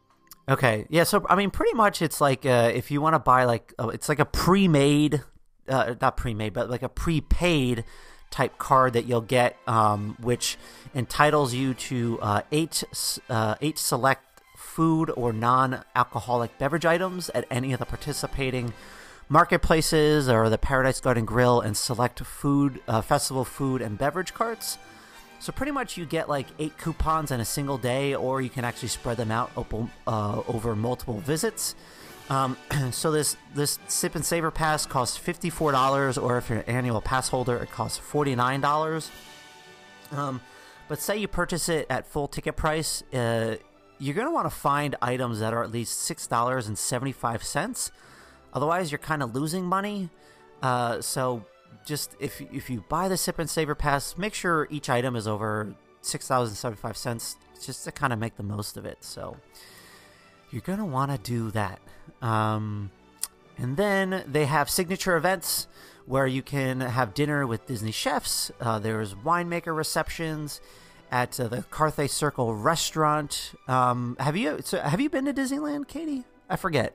[0.48, 1.04] Okay, yeah.
[1.04, 3.88] So, I mean, pretty much, it's like uh, if you want to buy like uh,
[3.88, 5.22] it's like a pre-made,
[5.68, 7.84] uh, not pre-made, but like a prepaid
[8.32, 10.58] type card that you'll get, um, which
[10.94, 12.82] entitles you to uh, eight
[13.28, 14.24] uh, eight select
[14.56, 18.72] food or non-alcoholic beverage items at any of the participating
[19.28, 24.78] marketplaces or the Paradise Garden Grill and select food uh, festival food and beverage carts.
[25.40, 28.64] So pretty much you get like eight coupons in a single day, or you can
[28.64, 29.50] actually spread them out
[30.06, 31.74] uh, over multiple visits.
[32.32, 32.56] Um,
[32.92, 36.64] so this this sip and savor pass costs fifty four dollars, or if you're an
[36.64, 39.10] annual pass holder, it costs forty nine dollars.
[40.12, 40.40] Um,
[40.88, 43.56] but say you purchase it at full ticket price, uh,
[43.98, 47.42] you're to want to find items that are at least six dollars and seventy five
[47.42, 47.92] cents.
[48.54, 50.08] Otherwise, you're kind of losing money.
[50.62, 51.44] Uh, so
[51.84, 55.28] just if if you buy the sip and savor pass, make sure each item is
[55.28, 59.04] over six dollars seventy five cents, just to kind of make the most of it.
[59.04, 59.36] So
[60.52, 61.80] you're gonna want to do that.
[62.20, 62.90] Um,
[63.58, 65.66] and then they have signature events
[66.06, 68.50] where you can have dinner with Disney chefs.
[68.60, 70.60] Uh, there's winemaker receptions
[71.10, 73.52] at uh, the Carthay Circle restaurant.
[73.68, 76.24] Um, have you so have you been to Disneyland, Katie?
[76.48, 76.94] I forget.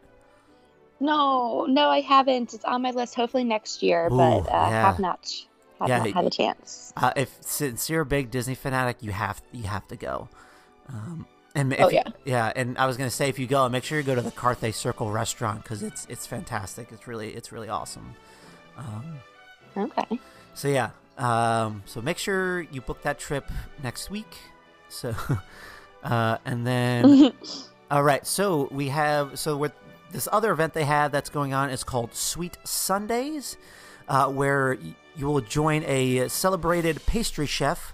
[0.99, 2.53] No, no, I haven't.
[2.53, 3.15] It's on my list.
[3.15, 4.81] Hopefully next year, Ooh, but uh, yeah.
[4.81, 5.31] have not
[5.79, 6.91] have Yeah, not had a chance.
[6.97, 10.27] Uh, if since you're a big Disney fanatic, you have you have to go.
[10.89, 12.03] Um, and if Oh, yeah.
[12.25, 12.51] yeah.
[12.55, 14.73] And I was gonna say if you go, make sure you go to the Carthay
[14.73, 16.89] Circle restaurant because it's it's fantastic.
[16.91, 18.13] It's really it's really awesome.
[18.77, 19.19] Um,
[19.75, 20.19] Okay.
[20.53, 23.51] so yeah, um, so make sure you book that trip
[23.83, 24.37] next week.
[24.89, 25.13] So,
[26.03, 27.33] uh, and then
[27.91, 29.73] all right, so we have so with
[30.11, 33.57] this other event they have that's going on is called Sweet Sundays,
[34.07, 34.77] uh, where
[35.15, 37.93] you will join a celebrated pastry chef.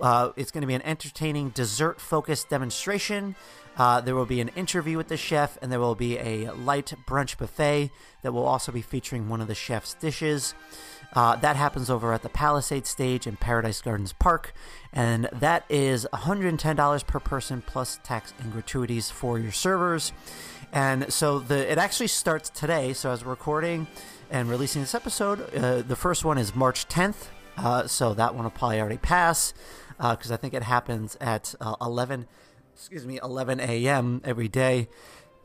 [0.00, 3.36] Uh, it's going to be an entertaining dessert focused demonstration.
[3.76, 6.92] Uh, there will be an interview with the chef, and there will be a light
[7.06, 7.90] brunch buffet
[8.22, 10.54] that will also be featuring one of the chef's dishes.
[11.14, 14.52] Uh, that happens over at the Palisade stage in Paradise Gardens Park,
[14.92, 20.12] and that is $110 per person plus tax and gratuities for your servers.
[20.72, 22.92] And so the it actually starts today.
[22.94, 23.86] So as we're recording
[24.28, 27.28] and releasing this episode, uh, the first one is March 10th.
[27.56, 29.54] Uh, so that one will probably already pass
[29.98, 32.26] because I think it happens at uh, 11,
[32.74, 34.20] excuse me, 11 a.m.
[34.24, 34.88] every day.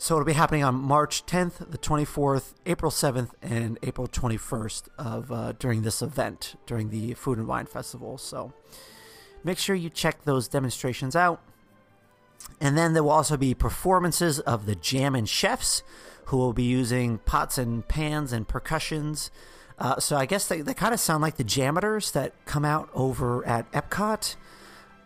[0.02, 5.30] So it'll be happening on March 10th, the 24th, April 7th, and April 21st of
[5.30, 8.18] uh, during this event during the Food and Wine Festival.
[8.18, 8.54] So
[9.44, 11.42] make sure you check those demonstrations out.
[12.62, 15.84] And then there will also be performances of the Jammin' Chefs,
[16.26, 19.32] who will be using pots and pans and percussions.
[19.80, 22.90] Uh, so I guess they, they kind of sound like the JAMMitors that come out
[22.94, 24.36] over at Epcot.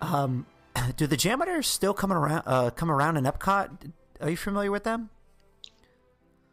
[0.02, 0.48] Um,
[0.98, 2.44] do the JAMMitors still come around?
[2.46, 3.92] Uh, come around in Epcot?
[4.20, 5.10] Are you familiar with them?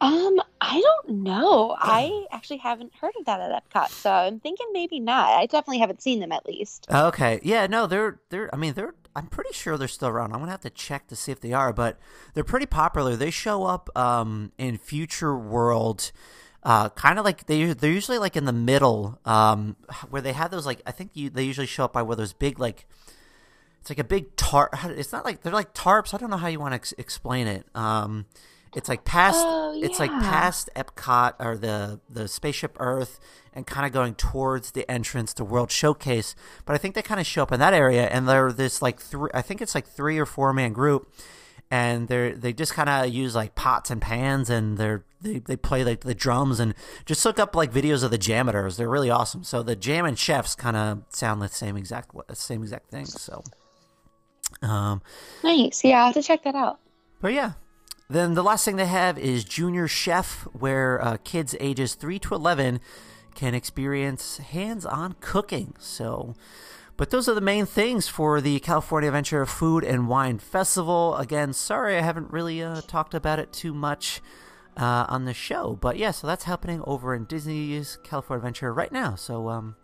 [0.01, 1.77] Um, I don't know.
[1.81, 5.31] I actually haven't heard of that at Epcot, so I'm thinking maybe not.
[5.31, 6.87] I definitely haven't seen them at least.
[6.91, 8.53] Okay, yeah, no, they're they're.
[8.55, 8.95] I mean, they're.
[9.15, 10.33] I'm pretty sure they're still around.
[10.33, 11.99] I'm gonna have to check to see if they are, but
[12.35, 13.17] they're pretty popular.
[13.17, 16.13] They show up um, in Future World,
[16.63, 19.77] uh, kind of like they they're usually like in the middle, um,
[20.11, 22.33] where they have those like I think you they usually show up by where those
[22.33, 22.87] big like
[23.81, 24.75] it's like a big tarp.
[24.85, 26.13] It's not like they're like tarps.
[26.13, 27.65] I don't know how you want to ex- explain it.
[27.75, 28.27] Um,
[28.75, 29.39] it's like past.
[29.41, 33.19] Oh, It's like past Epcot or the the spaceship Earth,
[33.55, 36.35] and kind of going towards the entrance to World Showcase.
[36.67, 39.01] But I think they kind of show up in that area, and they're this like
[39.01, 39.31] three.
[39.33, 41.11] I think it's like three or four man group,
[41.71, 45.57] and they're they just kind of use like pots and pans, and they're they, they
[45.57, 48.77] play like the drums, and just look up like videos of the Jammers.
[48.77, 49.45] They're really awesome.
[49.45, 53.07] So the Jammin' Chefs kind of sound the same exact same exact thing.
[53.07, 53.43] So.
[54.63, 55.01] Um,
[55.45, 55.85] Nice.
[55.85, 56.81] Yeah, I'll have to check that out.
[57.21, 57.53] but yeah.
[58.09, 62.35] Then the last thing they have is Junior Chef, where uh, kids ages 3 to
[62.35, 62.81] 11
[63.37, 65.75] can experience hands on cooking.
[65.79, 66.35] So,
[66.97, 71.15] but those are the main things for the California Adventure Food and Wine Festival.
[71.19, 74.21] Again, sorry I haven't really uh, talked about it too much
[74.77, 75.79] uh, on the show.
[75.81, 79.15] But yeah, so that's happening over in Disney's California Adventure right now.
[79.15, 79.77] So, um,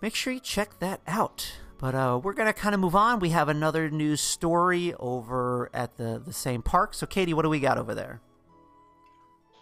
[0.00, 1.52] make sure you check that out.
[1.78, 3.18] But uh, we're gonna kind of move on.
[3.18, 6.94] We have another news story over at the the same park.
[6.94, 8.20] So, Katie, what do we got over there?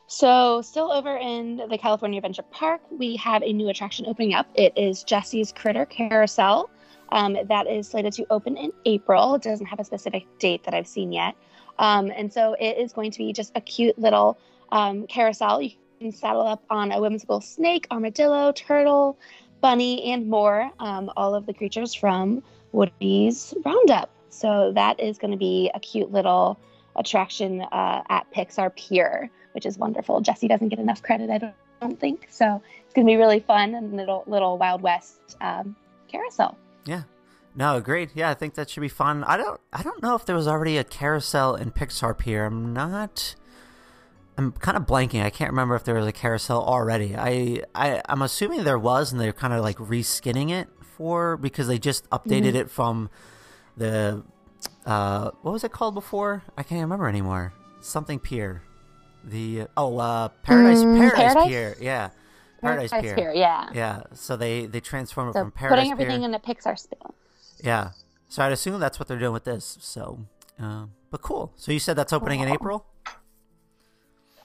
[0.06, 4.46] So, still over in the California Adventure Park, we have a new attraction opening up.
[4.54, 6.68] It is Jesse's Critter Carousel.
[7.12, 9.34] Um, that is slated to open in April.
[9.36, 11.34] It doesn't have a specific date that I've seen yet.
[11.78, 14.38] Um, and so it is going to be just a cute little
[14.70, 15.62] um, carousel.
[15.62, 19.18] You can saddle up on a whimsical snake, armadillo, turtle,
[19.60, 20.70] bunny, and more.
[20.78, 24.10] Um, all of the creatures from Woody's Roundup.
[24.30, 26.58] So that is going to be a cute little
[26.96, 30.20] attraction uh, at Pixar Pier, which is wonderful.
[30.20, 31.54] Jesse doesn't get enough credit, I don't,
[31.98, 32.28] think.
[32.30, 35.74] So it's going to be really fun and little little Wild West um,
[36.06, 36.56] carousel.
[36.84, 37.02] Yeah.
[37.54, 38.10] No, agreed.
[38.14, 39.24] Yeah, I think that should be fun.
[39.24, 42.46] I don't I don't know if there was already a carousel in Pixar Pier.
[42.46, 43.34] I'm not
[44.38, 45.22] I'm kind of blanking.
[45.22, 47.14] I can't remember if there was a carousel already.
[47.14, 51.66] I, I I'm assuming there was and they're kind of like reskinning it for because
[51.66, 52.56] they just updated Mm-hmm.
[52.56, 53.10] it from
[53.76, 54.22] the
[54.86, 56.42] uh what was it called before?
[56.56, 57.52] I can't remember anymore.
[57.80, 58.62] Something Pier.
[59.24, 61.48] The oh uh Paradise Mm, Paradise, Paradise?
[61.48, 61.76] Pier.
[61.80, 62.10] Yeah.
[62.62, 63.32] Paradise, Pier.
[63.34, 63.68] yeah.
[63.74, 66.28] Yeah, so they they transform it So from Paradise putting everything Pier.
[66.28, 66.98] in a Pixar spin.
[67.62, 67.90] Yeah.
[68.28, 69.78] So I'd assume that's what they're doing with this.
[69.80, 70.26] So,
[70.60, 71.52] uh, but cool.
[71.56, 72.86] So you said that's opening in April.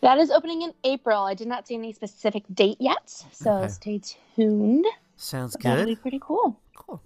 [0.02, 1.24] That is opening in April.
[1.24, 3.68] I did not see any specific date yet, so Okay.
[3.70, 4.02] stay
[4.36, 4.86] tuned.
[5.16, 5.88] Sounds But That'll good.
[5.88, 6.60] be pretty cool.
[6.76, 7.02] Cool.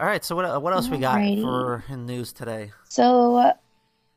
[0.00, 0.24] All right.
[0.24, 2.72] So what what else we got for in news today?
[2.88, 3.52] So uh,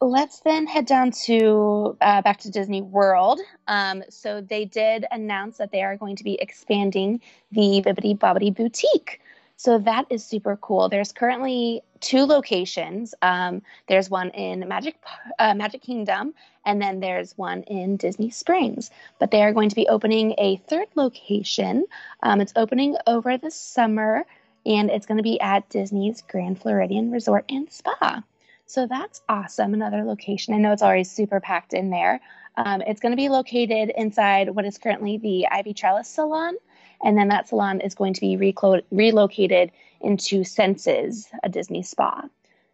[0.01, 3.39] let's then head down to uh, back to Disney World.
[3.67, 8.55] Um, so they did announce that they are going to be expanding the Bibbidi Bobbidi
[8.55, 9.21] Boutique.
[9.57, 10.89] So that is super cool.
[10.89, 13.15] There's currently two locations.
[13.21, 14.97] Um, there's one in Magic
[15.39, 16.33] uh, Magic Kingdom,
[16.65, 18.91] and then there's one in Disney Springs.
[19.19, 21.85] But they are going to be opening a third location.
[22.21, 24.25] Um, it's opening over the summer,
[24.65, 28.23] and it's going to be at Disney's Grand Floridian Resort and Spa.
[28.65, 29.73] So that's awesome.
[29.73, 30.53] Another location.
[30.53, 32.19] I know it's always super packed in there.
[32.57, 36.55] Um, it's going to be located inside what is currently the Ivy Trellis Salon.
[37.03, 42.23] And then that salon is going to be reclo- relocated into Senses, a Disney spa.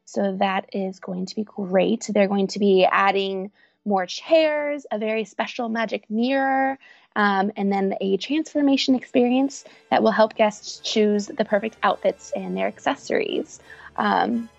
[0.06, 2.10] So that is going to be great.
[2.10, 3.52] They're going to be adding
[3.86, 6.78] more chairs, a very special magic mirror,
[7.16, 12.56] um, and then a transformation experience that will help guests choose the perfect outfits and
[12.56, 13.60] their accessories.
[13.96, 14.50] Um,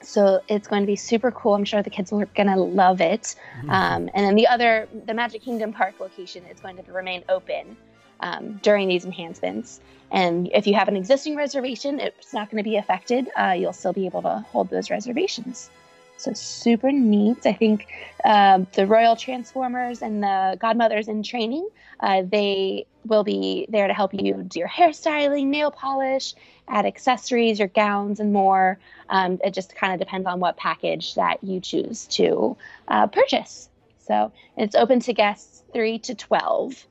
[0.00, 1.54] so it's going to be super cool.
[1.54, 3.34] I'm sure the kids are going to love it.
[3.68, 7.76] Um, and then the other, the Magic Kingdom Park location is going to remain open
[8.20, 9.80] um, during these enhancements.
[10.10, 13.28] And if you have an existing reservation, it's not going to be affected.
[13.38, 15.70] Uh, you'll still be able to hold those reservations.
[16.16, 17.46] So super neat.
[17.46, 17.86] I think
[18.24, 21.68] um, the Royal Transformers and the Godmothers in training,
[22.00, 26.34] uh, they will be there to help you do your hairstyling, nail polish,
[26.66, 28.80] add accessories, your gowns, and more.
[29.10, 32.56] Um, it just kind of depends on what package that you choose to
[32.88, 33.68] uh, purchase.
[34.00, 36.84] So it's open to guests three to 12.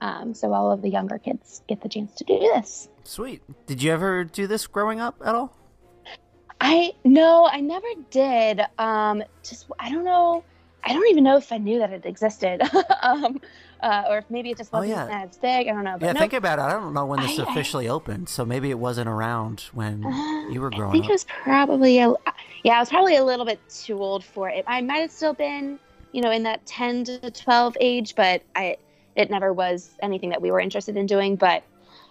[0.00, 2.88] Um, so all of the younger kids get the chance to do this.
[3.04, 3.42] Sweet.
[3.66, 5.56] Did you ever do this growing up at all?
[6.60, 8.60] I no, I never did.
[8.78, 10.42] Um, just I don't know.
[10.84, 12.62] I don't even know if I knew that it existed,
[13.02, 13.40] um,
[13.82, 15.24] uh, or if maybe it just Oh, wasn't yeah.
[15.28, 15.68] as big.
[15.68, 15.96] I don't know.
[15.98, 16.62] But yeah, no, think about it.
[16.62, 20.04] I don't know when this I- I- officially opened, so maybe it wasn't around when
[20.04, 20.88] Uh, you were growing up.
[20.90, 21.10] I think up.
[21.10, 22.14] it was probably a
[22.64, 24.64] yeah, I was probably a little bit too old for it.
[24.66, 25.78] I might have still been,
[26.12, 28.76] you know, in that ten to twelve age, but I
[29.18, 31.36] it never was anything that we were interested in doing.
[31.36, 31.64] But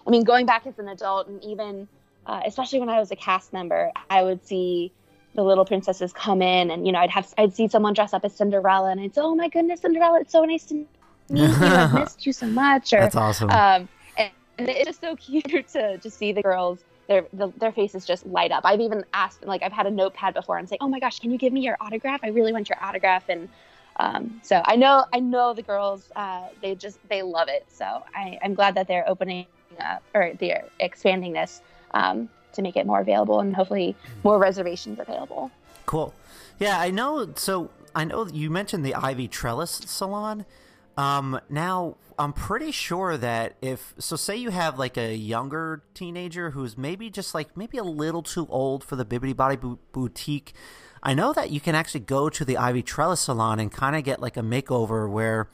[0.06, 1.88] I mean, going back as an adult, and even
[2.26, 4.92] uh, especially when I was a cast member, I would see
[5.34, 8.24] the little princesses come in, and you know, I'd have I'd see someone dress up
[8.24, 10.20] as Cinderella, and I'd say, "Oh my goodness, Cinderella!
[10.20, 10.88] It's so nice to meet
[11.30, 11.44] you.
[11.44, 13.50] I've missed you so much." Or That's awesome.
[13.50, 16.84] um, and, and it's just so cute to to see the girls.
[17.08, 18.66] Their the, their faces just light up.
[18.66, 21.30] I've even asked, like, I've had a notepad before and say, "Oh my gosh, can
[21.30, 22.20] you give me your autograph?
[22.22, 23.48] I really want your autograph." And
[23.98, 26.10] um, so I know I know the girls.
[26.14, 27.66] Uh, they just they love it.
[27.68, 27.84] So
[28.14, 29.46] I, I'm glad that they're opening
[29.80, 34.98] up or they're expanding this um, to make it more available and hopefully more reservations
[34.98, 35.50] available.
[35.86, 36.14] Cool.
[36.58, 37.32] Yeah, I know.
[37.34, 40.44] So I know you mentioned the Ivy Trellis Salon.
[40.96, 46.50] Um, now I'm pretty sure that if so, say you have like a younger teenager
[46.50, 50.52] who's maybe just like maybe a little too old for the Bibbidi Bobbidi Bu- Boutique.
[51.02, 54.04] I know that you can actually go to the Ivy Trellis Salon and kind of
[54.04, 55.48] get like a makeover where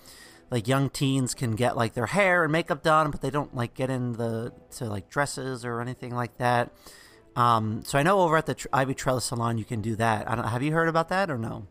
[0.50, 3.74] like young teens can get like their hair and makeup done, but they don't like
[3.74, 6.72] get in the to like dresses or anything like that.
[7.36, 10.30] Um, so I know over at the Tr- Ivy Trellis Salon you can do that.
[10.30, 11.66] I don't, have you heard about that or no?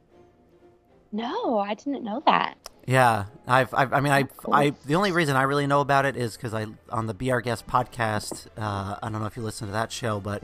[1.11, 2.57] No, I didn't know that.
[2.85, 4.53] Yeah, I've, I've I mean, I, Cool.
[4.53, 7.31] I, the only reason I really know about it is because I on the Be
[7.31, 8.47] Our Guest podcast.
[8.57, 10.43] Uh, I don't know if you listen to that show, but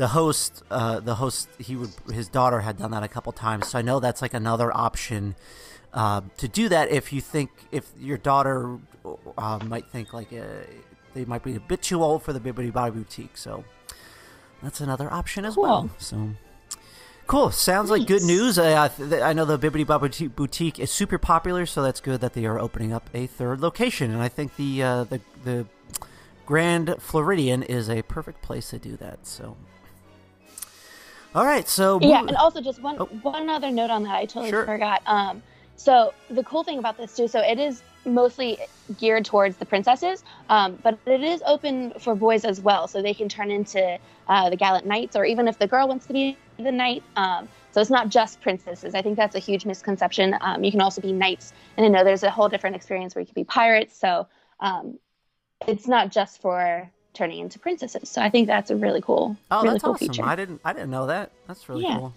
[0.00, 3.68] the host, uh, the host, he would his daughter had done that a couple times,
[3.68, 5.34] so I know that's like another option
[5.92, 8.78] uh, to do that if you think if your daughter
[9.36, 10.64] uh, might think like uh,
[11.12, 13.36] they might be a bit too old for the Bibbidi Bobbidi Boutique.
[13.36, 13.62] So
[14.62, 15.90] that's another option as well.
[15.98, 16.30] So
[17.26, 17.50] Cool.
[17.50, 18.58] Sounds like good news.
[18.58, 18.90] I, I,
[19.22, 22.58] I know the Bibbidi Bobbidi Boutique is super popular, so that's good that they are
[22.58, 24.12] opening up a third location.
[24.12, 25.66] And I think the uh, the the
[26.46, 29.26] Grand Floridian is a perfect place to do that.
[29.26, 29.56] So,
[31.34, 31.68] all right.
[31.68, 33.06] So Yeah, and also just one Oh.
[33.22, 34.64] one other note on that, I totally Sure.
[34.64, 35.02] forgot.
[35.06, 35.42] Um,
[35.76, 38.58] so the cool thing about this too, so it is mostly
[38.98, 43.14] geared towards the princesses, um, but it is open for boys as well, so they
[43.14, 46.36] can turn into uh, the gallant knights, or even if the girl wants to be
[46.58, 47.02] the knight.
[47.16, 48.94] Um, so it's not just princesses.
[48.94, 50.36] I think that's a huge misconception.
[50.40, 53.20] Um, you can also be knights, and I know there's a whole different experience where
[53.20, 53.96] you can be pirates.
[53.96, 54.26] So
[54.58, 54.98] um,
[55.68, 58.08] it's not just for turning into princesses.
[58.08, 60.08] So I think that's a really cool, oh, really that's cool awesome.
[60.08, 60.24] feature.
[60.24, 61.32] I didn't I didn't know that.
[61.46, 61.96] That's really Yeah.
[61.98, 62.14] cool.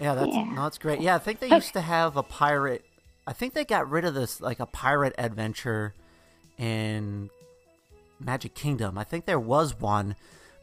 [0.00, 0.44] Yeah, that's Yeah.
[0.44, 1.00] no, that's great.
[1.00, 1.56] Yeah, I think they oh.
[1.56, 2.84] used to have a pirate.
[3.26, 5.94] I think they got rid of this like a pirate adventure
[6.56, 7.30] in
[8.18, 8.96] Magic Kingdom.
[8.98, 10.16] I think there was one,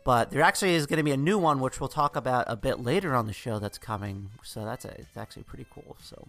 [0.03, 2.55] but there actually is going to be a new one, which we'll talk about a
[2.55, 4.31] bit later on the show that's coming.
[4.43, 5.95] So that's a, it's actually pretty cool.
[6.01, 6.27] So.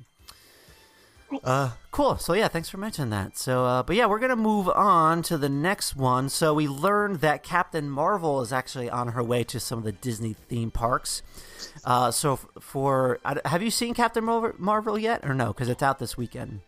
[1.43, 2.17] Uh, cool.
[2.19, 3.37] So yeah, thanks for mentioning that.
[3.37, 6.29] So, uh, but yeah, we're gonna move on to the next one.
[6.29, 9.93] So we learned that Captain Marvel is actually on her way to some of the
[9.93, 11.23] Disney theme parks.
[11.85, 15.49] Uh, so f- for have you seen Captain Marvel, Marvel yet, or no?
[15.49, 16.61] Because it's out this weekend.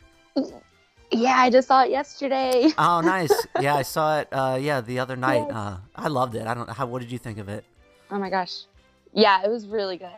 [1.11, 2.71] Yeah, I just saw it yesterday.
[2.77, 3.33] Oh, nice.
[3.61, 4.29] yeah, I saw it.
[4.31, 5.47] Uh, yeah, the other night.
[5.51, 6.47] Uh, I loved it.
[6.47, 6.69] I don't.
[6.69, 6.87] How?
[6.87, 7.65] What did you think of it?
[8.11, 8.65] Oh my gosh.
[9.13, 10.11] Yeah, it was really good.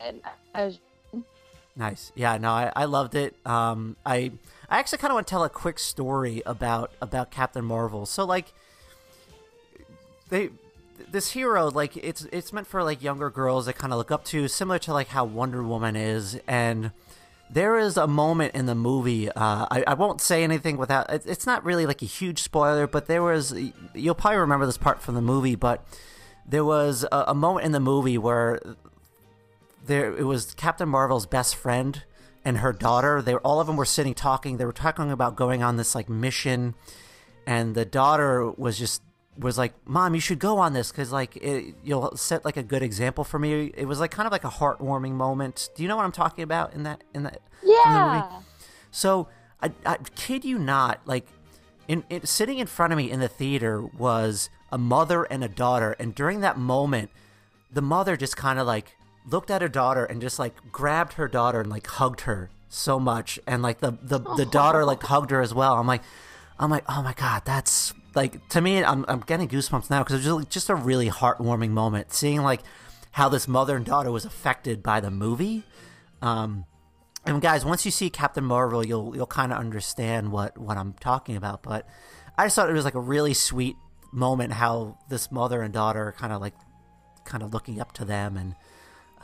[0.00, 0.20] And
[0.54, 0.78] I was
[1.78, 2.10] Nice.
[2.16, 3.36] Yeah, no, I, I loved it.
[3.46, 4.32] Um, I
[4.68, 8.04] I actually kind of want to tell a quick story about about Captain Marvel.
[8.04, 8.52] So like
[10.28, 10.50] they
[11.10, 14.24] this hero like it's it's meant for like younger girls that kind of look up
[14.24, 16.90] to similar to like how Wonder Woman is and
[17.50, 21.22] there is a moment in the movie uh, I, I won't say anything without it,
[21.24, 23.54] it's not really like a huge spoiler but there was
[23.94, 25.86] you'll probably remember this part from the movie but
[26.44, 28.60] there was a, a moment in the movie where
[29.88, 32.04] there it was Captain Marvel's best friend
[32.44, 33.20] and her daughter.
[33.20, 34.56] They were, all of them were sitting talking.
[34.56, 36.74] They were talking about going on this like mission,
[37.46, 39.02] and the daughter was just
[39.36, 42.62] was like, "Mom, you should go on this because like it, you'll set like a
[42.62, 45.70] good example for me." It was like kind of like a heartwarming moment.
[45.74, 47.40] Do you know what I'm talking about in that in that?
[47.60, 48.26] from the movie?
[48.30, 48.40] Yeah.
[48.90, 49.28] So
[49.60, 51.26] I, I kid you not, like
[51.86, 55.48] in, in sitting in front of me in the theater was a mother and a
[55.48, 57.10] daughter, and during that moment,
[57.72, 58.96] the mother just kind of like
[59.30, 62.98] looked at her daughter and just like grabbed her daughter and like hugged her so
[62.98, 65.74] much, and like the the, the daughter like hugged her as well.
[65.74, 66.02] I'm like,
[66.58, 70.26] I'm like, oh my god, that's like to me, I'm I'm getting goosebumps now because
[70.26, 72.60] it was just, just a really heartwarming moment seeing like
[73.12, 75.64] how this mother and daughter was affected by the movie.
[76.20, 76.64] Um,
[77.24, 80.94] and guys, once you see Captain Marvel, you'll you'll kind of understand what what I'm
[80.94, 81.62] talking about.
[81.62, 81.86] But
[82.36, 83.76] I just thought it was like a really sweet
[84.12, 86.54] moment how this mother and daughter are kind of like
[87.24, 88.54] kind of looking up to them, and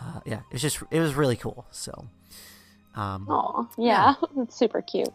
[0.01, 1.67] uh, yeah, it's just it was really cool.
[1.71, 2.09] So,
[2.95, 4.15] um, Oh, yeah.
[4.37, 5.09] It's super cute.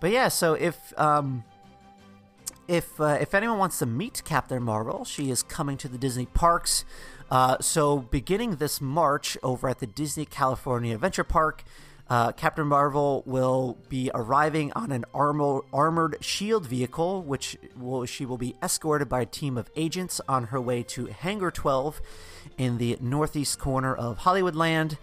[0.00, 1.44] but yeah, so if um,
[2.68, 6.26] if uh, if anyone wants to meet Captain Marvel, she is coming to the Disney
[6.26, 6.84] parks.
[7.30, 11.62] Uh, so beginning this March over at the Disney California Adventure Park,
[12.10, 18.26] uh, Captain Marvel will be arriving on an armor, armored shield vehicle, which will, she
[18.26, 22.00] will be escorted by a team of agents on her way to Hangar 12
[22.58, 24.98] in the northeast corner of Hollywoodland.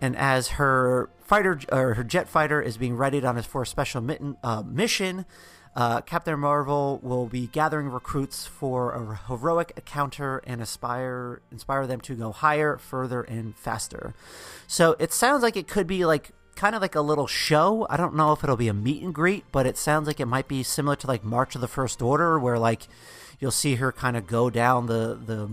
[0.00, 3.66] And as her fighter or her jet fighter is being readied on his for a
[3.66, 5.26] special mitten, uh, mission,
[5.74, 12.00] uh, Captain Marvel will be gathering recruits for a heroic encounter and aspire inspire them
[12.00, 14.14] to go higher, further, and faster.
[14.66, 17.86] So it sounds like it could be like kind of like a little show.
[17.88, 20.26] I don't know if it'll be a meet and greet, but it sounds like it
[20.26, 22.88] might be similar to like March of the First Order, where like
[23.38, 25.50] you'll see her kind of go down the the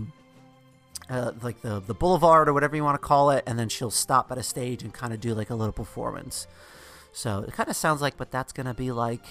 [1.08, 3.90] uh, like the the boulevard or whatever you want to call it, and then she'll
[3.90, 6.46] stop at a stage and kind of do like a little performance.
[7.12, 9.24] So it kind of sounds like, but that's gonna be like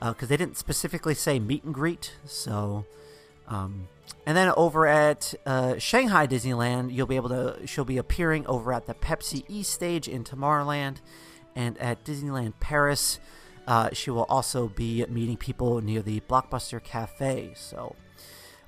[0.00, 2.14] because they didn't specifically say meet and greet.
[2.24, 2.86] So,
[3.50, 3.88] um,
[4.26, 7.66] and then over at uh, Shanghai Disneyland, you'll be able to.
[7.66, 10.98] She'll be appearing over at the Pepsi East stage in Tomorrowland,
[11.56, 13.18] and at Disneyland Paris,
[13.66, 17.52] uh, she will also be meeting people near the Blockbuster Cafe.
[17.56, 17.96] So.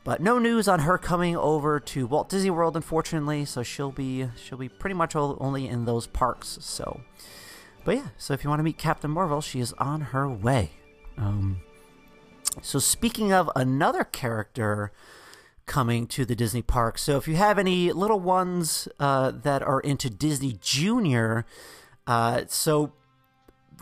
[0.04, 3.44] But no news on her coming over to Walt Disney World, unfortunately.
[3.44, 6.58] So she'll be she'll be pretty much only in those parks.
[6.60, 7.02] So,
[7.84, 8.08] but yeah.
[8.18, 10.72] So if you want to meet Captain Marvel, she is on her way.
[11.16, 11.60] Um,
[12.60, 14.92] so speaking of another character
[15.66, 19.80] coming to the Disney park, so if you have any little ones uh, that are
[19.80, 21.46] into Disney Junior,
[22.06, 22.92] uh, so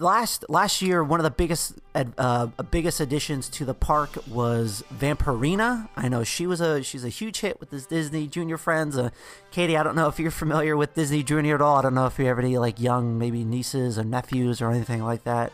[0.00, 5.88] last last year, one of the biggest uh, biggest additions to the park was Vampirina.
[5.96, 8.96] I know she was a she's a huge hit with his Disney Junior friends.
[8.96, 9.10] Uh,
[9.50, 11.76] Katie, I don't know if you're familiar with Disney Junior at all.
[11.76, 15.02] I don't know if you have any like young maybe nieces or nephews or anything
[15.02, 15.52] like that.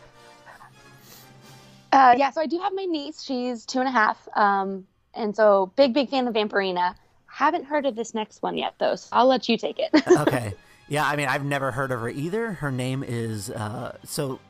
[1.97, 3.23] Uh, yeah, so I do have my niece.
[3.23, 6.95] She's two and a half, um, and so big big fan of Vampirina.
[7.25, 9.89] Haven't heard of this next one yet though, so I'll let you take it.
[10.21, 10.53] okay.
[10.89, 12.53] Yeah, I mean, I've never heard of her either.
[12.53, 14.41] Her name is uh, so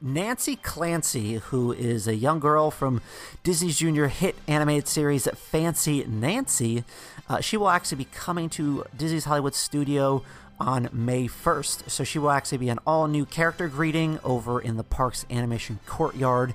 [0.00, 3.00] Nancy Clancy, who is a young girl from
[3.42, 6.84] Disney's Junior hit animated series Fancy Nancy.
[7.28, 10.22] Uh, she will actually be coming to Disney's Hollywood studio
[10.60, 11.90] on May 1st.
[11.90, 15.80] So she will actually be an all new character greeting over in the park's animation
[15.84, 16.54] courtyard.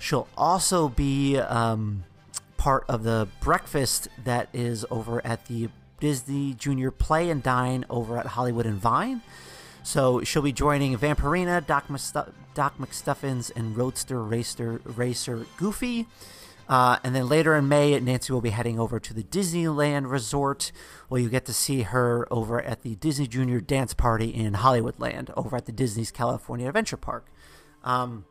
[0.00, 2.04] She'll also be um,
[2.56, 5.68] part of the breakfast that is over at the
[6.00, 9.20] Disney Junior Play and Dine over at Hollywood and Vine.
[9.82, 16.06] So she'll be joining Vampirina, Doc, Mustu- Doc McStuffins, and Roadster Racer, Racer Goofy.
[16.66, 20.72] Uh, and then later in May, Nancy will be heading over to the Disneyland Resort,
[21.08, 25.30] where you get to see her over at the Disney Junior Dance Party in Hollywoodland,
[25.36, 27.26] over at the Disney's California Adventure Park.
[27.84, 28.24] Um,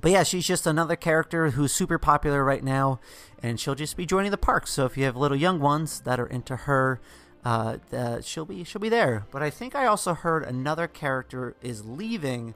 [0.00, 3.00] but yeah, she's just another character who's super popular right now,
[3.42, 4.66] and she'll just be joining the park.
[4.66, 7.00] So if you have little young ones that are into her,
[7.44, 9.26] uh, uh, she'll be she'll be there.
[9.30, 12.54] But I think I also heard another character is leaving,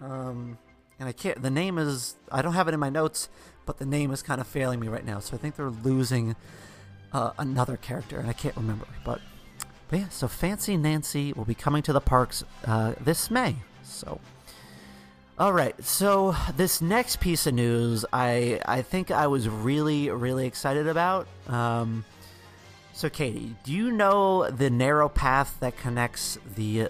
[0.00, 0.58] um,
[0.98, 1.40] and I can't.
[1.42, 3.28] The name is I don't have it in my notes,
[3.66, 5.20] but the name is kind of failing me right now.
[5.20, 6.36] So I think they're losing
[7.12, 8.86] uh, another character, and I can't remember.
[9.04, 9.20] But
[9.88, 13.56] but yeah, so Fancy Nancy will be coming to the parks uh, this May.
[13.82, 14.20] So
[15.38, 20.46] all right, so this next piece of news, I I think I was really really
[20.46, 21.26] excited about.
[21.48, 22.04] Um,
[22.92, 26.88] so, Katie, do you know the narrow path that connects the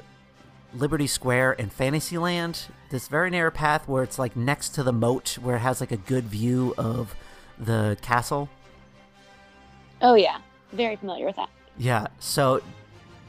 [0.74, 2.66] Liberty Square and Fantasyland?
[2.90, 5.93] This very narrow path where it's like next to the moat, where it has like
[5.93, 7.14] a good view of
[7.59, 8.49] the castle.
[10.01, 10.38] Oh yeah,
[10.72, 11.49] very familiar with that.
[11.78, 12.09] Yeah.
[12.18, 12.61] So,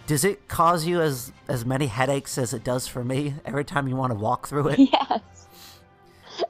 [0.08, 3.88] does it cause you as as many headaches as it does for me every time
[3.88, 4.80] you want to walk through it?
[4.92, 5.48] Yes.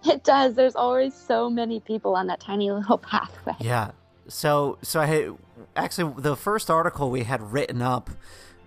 [0.06, 0.56] It does.
[0.56, 3.56] There's always so many people on that tiny little pathway.
[3.60, 3.92] Yeah.
[4.28, 5.30] So so I
[5.76, 8.10] actually the first article we had written up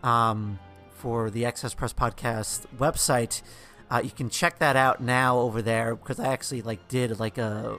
[0.02, 0.58] um,
[0.90, 3.42] for the Excess Press podcast website.
[3.90, 7.38] Uh, you can check that out now over there because I actually like did like
[7.38, 7.78] a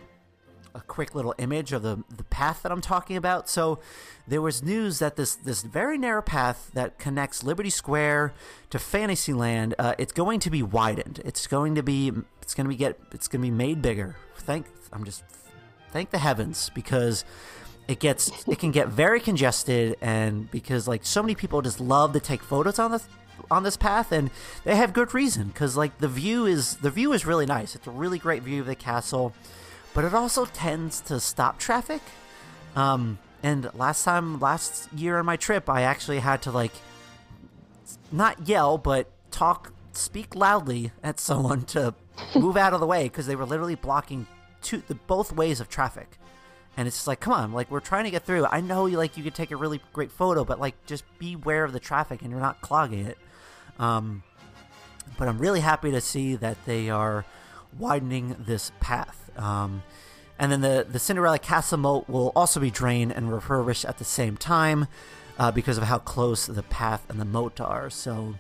[0.78, 3.50] a quick little image of the the path that I'm talking about.
[3.50, 3.80] So
[4.28, 8.34] there was news that this this very narrow path that connects Liberty Square
[8.70, 11.22] to Fantasyland, uh, it's going to be widened.
[11.26, 12.12] It's going to be
[12.42, 14.16] it's going to be get it's going to be made bigger.
[14.38, 15.24] Thank I'm just
[15.92, 17.26] thank the heavens because
[17.88, 22.14] it gets it can get very congested and because like so many people just love
[22.14, 23.08] to take photos on this
[23.50, 24.30] on this path and
[24.64, 27.88] they have good reason because like the view is the view is really nice it's
[27.88, 29.34] a really great view of the castle
[29.98, 32.04] but it also tends to stop traffic.
[32.76, 36.74] Um, and last time, last year on my trip, I actually had to like
[38.12, 41.95] not yell, but talk, speak loudly at someone to
[42.36, 44.28] move out of the way because they were literally blocking
[44.62, 46.20] two, the both ways of traffic.
[46.78, 48.45] And it's just like, come on, like we're trying to get through.
[48.45, 51.64] I know you like you could take a really great photo, but like just beware
[51.64, 53.18] of the traffic and you're not clogging it.
[53.80, 54.22] Um,
[55.18, 57.26] but I'm really happy to see that they are
[57.80, 59.27] widening this path.
[59.38, 59.84] Um,
[60.40, 64.04] and then the, the Cinderella Castle moat will also be drained and refurbished at the
[64.04, 64.88] same time
[65.40, 67.90] uh, because of how close the path and the moat are.
[67.90, 68.36] So,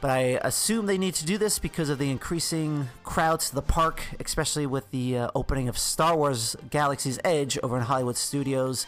[0.00, 3.62] but I assume they need to do this because of the increasing crowds to the
[3.62, 8.86] park, especially with the uh, opening of Star Wars Galaxy's Edge over in Hollywood Studios.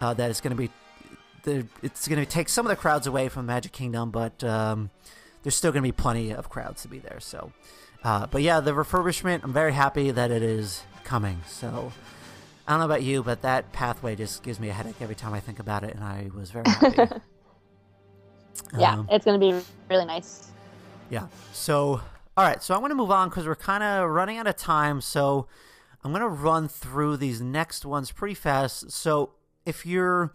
[0.00, 0.70] Uh, that is going to be
[1.82, 4.90] it's going to take some of the crowds away from Magic Kingdom, but um,
[5.42, 7.20] there's still going to be plenty of crowds to be there.
[7.20, 7.52] So,
[8.04, 11.40] uh, but yeah, the refurbishment, I'm very happy that it is coming.
[11.46, 11.92] So
[12.66, 15.32] I don't know about you, but that pathway just gives me a headache every time
[15.32, 16.96] I think about it, and I was very happy.
[18.78, 20.50] yeah, um, it's going to be really nice.
[21.10, 21.28] Yeah.
[21.52, 22.00] So,
[22.36, 22.62] all right.
[22.62, 25.00] So I want to move on because we're kind of running out of time.
[25.00, 25.46] So
[26.02, 28.90] I'm going to run through these next ones pretty fast.
[28.90, 29.32] So
[29.64, 30.34] if you're,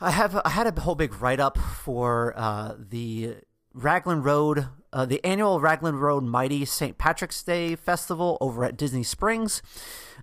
[0.00, 3.36] I have I had a whole big write up for uh, the
[3.72, 6.98] Raglan Road uh, the annual Raglan Road Mighty St.
[6.98, 9.62] Patrick's Day Festival over at Disney Springs.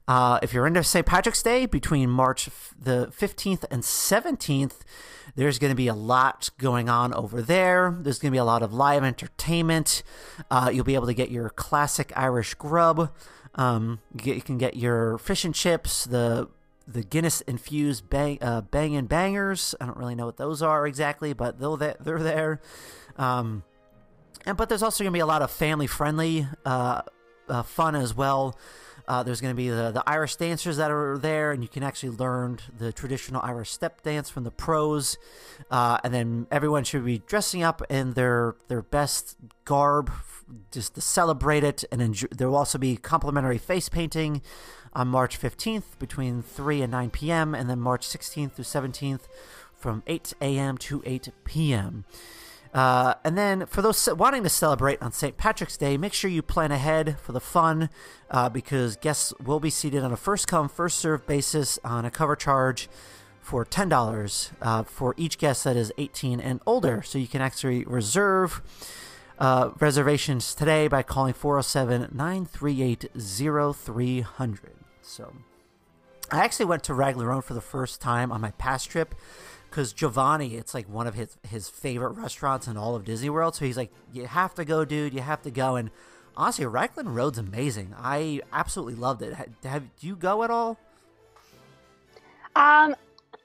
[0.07, 1.05] Uh, if you're into St.
[1.05, 2.49] Patrick's Day between March
[2.79, 4.81] the 15th and 17th,
[5.35, 7.95] there's going to be a lot going on over there.
[7.99, 10.03] There's going to be a lot of live entertainment.
[10.51, 13.11] Uh, you'll be able to get your classic Irish grub.
[13.55, 16.49] Um, you, get, you, can get your fish and chips, the
[16.87, 19.73] the Guinness infused bang uh, bang and bangers.
[19.81, 22.61] I don't really know what those are exactly, but they're they're there.
[23.17, 23.63] Um,
[24.45, 27.01] and but there's also going to be a lot of family friendly uh,
[27.49, 28.57] uh, fun as well.
[29.07, 31.83] Uh, there's going to be the, the Irish dancers that are there, and you can
[31.83, 35.17] actually learn the traditional Irish step dance from the pros.
[35.69, 40.11] Uh, and then everyone should be dressing up in their their best garb
[40.71, 41.83] just to celebrate it.
[41.91, 44.41] And enjoy, there will also be complimentary face painting
[44.93, 49.27] on March 15th between 3 and 9 p.m., and then March 16th through 17th
[49.75, 50.77] from 8 a.m.
[50.79, 52.05] to 8 p.m.
[52.75, 55.37] Uh, and then for those wanting to celebrate on St.
[55.37, 57.89] Patrick's Day, make sure you plan ahead for the fun
[58.29, 62.11] uh, because guests will be seated on a first come, first served basis on a
[62.11, 62.89] cover charge
[63.39, 67.01] for $10 uh, for each guest that is 18 and older.
[67.01, 68.61] So you can actually reserve
[69.39, 74.73] uh, reservations today by calling 407 938 0300.
[75.01, 75.33] So
[76.29, 79.15] I actually went to Raglan Road for the first time on my past trip
[79.75, 83.55] because Giovanni, it's like one of his his favorite restaurants in all of Disney World.
[83.55, 85.13] So he's like, you have to go, dude.
[85.13, 85.75] You have to go.
[85.75, 85.91] And
[86.37, 87.93] honestly, Raglan Road's amazing.
[87.97, 89.33] I absolutely loved it.
[89.33, 90.77] Have, have you go at all?
[92.55, 92.95] Um,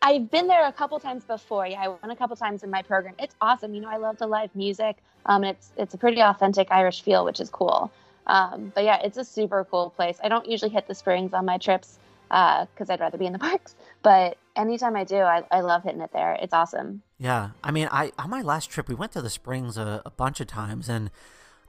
[0.03, 1.67] I've been there a couple times before.
[1.67, 3.15] Yeah, I went a couple times in my program.
[3.19, 3.75] It's awesome.
[3.75, 4.99] You know, I love the live music.
[5.27, 7.91] Um, it's it's a pretty authentic Irish feel, which is cool.
[8.29, 10.21] Um, but yeah, it's a super cool place.
[10.23, 13.33] I don't usually hit the springs on my trips because uh, I'd rather be in
[13.33, 13.75] the parks.
[14.05, 16.37] But anytime I do, I, I love hitting it there.
[16.41, 17.03] It's awesome.
[17.19, 20.11] Yeah, I mean, I on my last trip we went to the Springs a, a
[20.11, 21.11] bunch of times, and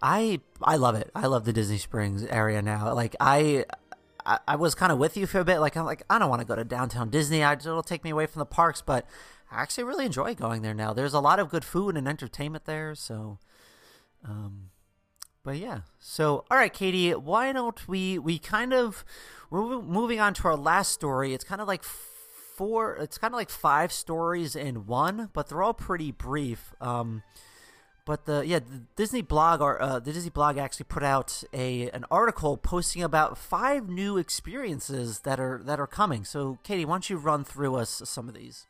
[0.01, 1.11] I I love it.
[1.15, 2.93] I love the Disney Springs area now.
[2.93, 3.65] Like I
[4.25, 5.59] I, I was kind of with you for a bit.
[5.59, 7.43] Like I'm like I don't want to go to downtown Disney.
[7.43, 9.05] I, it'll take me away from the parks, but
[9.51, 10.93] I actually really enjoy going there now.
[10.93, 13.39] There's a lot of good food and entertainment there, so.
[14.23, 14.69] Um,
[15.43, 19.03] but yeah, so all right, Katie, why don't we we kind of
[19.49, 21.33] we're moving on to our last story.
[21.33, 21.83] It's kind of like
[22.55, 22.95] four.
[22.95, 26.73] It's kind of like five stories in one, but they're all pretty brief.
[26.81, 27.23] Um,
[28.05, 31.89] but the yeah, the Disney blog or uh, the Disney blog actually put out a
[31.91, 36.25] an article posting about five new experiences that are that are coming.
[36.25, 38.67] So, Katie, why don't you run through us some of these?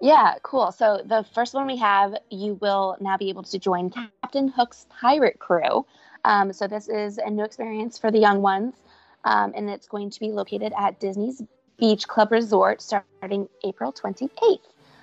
[0.00, 0.72] Yeah, cool.
[0.72, 4.86] So the first one we have, you will now be able to join Captain Hook's
[4.90, 5.86] pirate crew.
[6.24, 8.74] Um, so this is a new experience for the young ones,
[9.24, 11.42] um, and it's going to be located at Disney's
[11.78, 14.58] Beach Club Resort starting April 28th.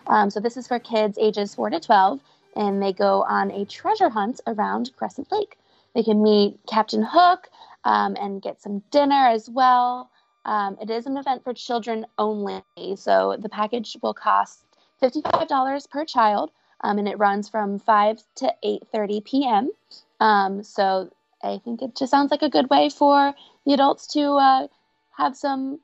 [0.07, 2.19] Um, so this is for kids ages 4 to 12,
[2.55, 5.57] and they go on a treasure hunt around Crescent Lake.
[5.93, 7.49] They can meet Captain Hook
[7.83, 10.09] um, and get some dinner as well.
[10.45, 12.63] Um, it is an event for children only,
[12.95, 14.65] so the package will cost
[15.01, 16.51] $55 per child,
[16.81, 19.71] um, and it runs from 5 to 8.30 p.m.
[20.19, 21.11] Um, so
[21.43, 23.33] I think it just sounds like a good way for
[23.65, 24.67] the adults to uh,
[25.17, 25.79] have some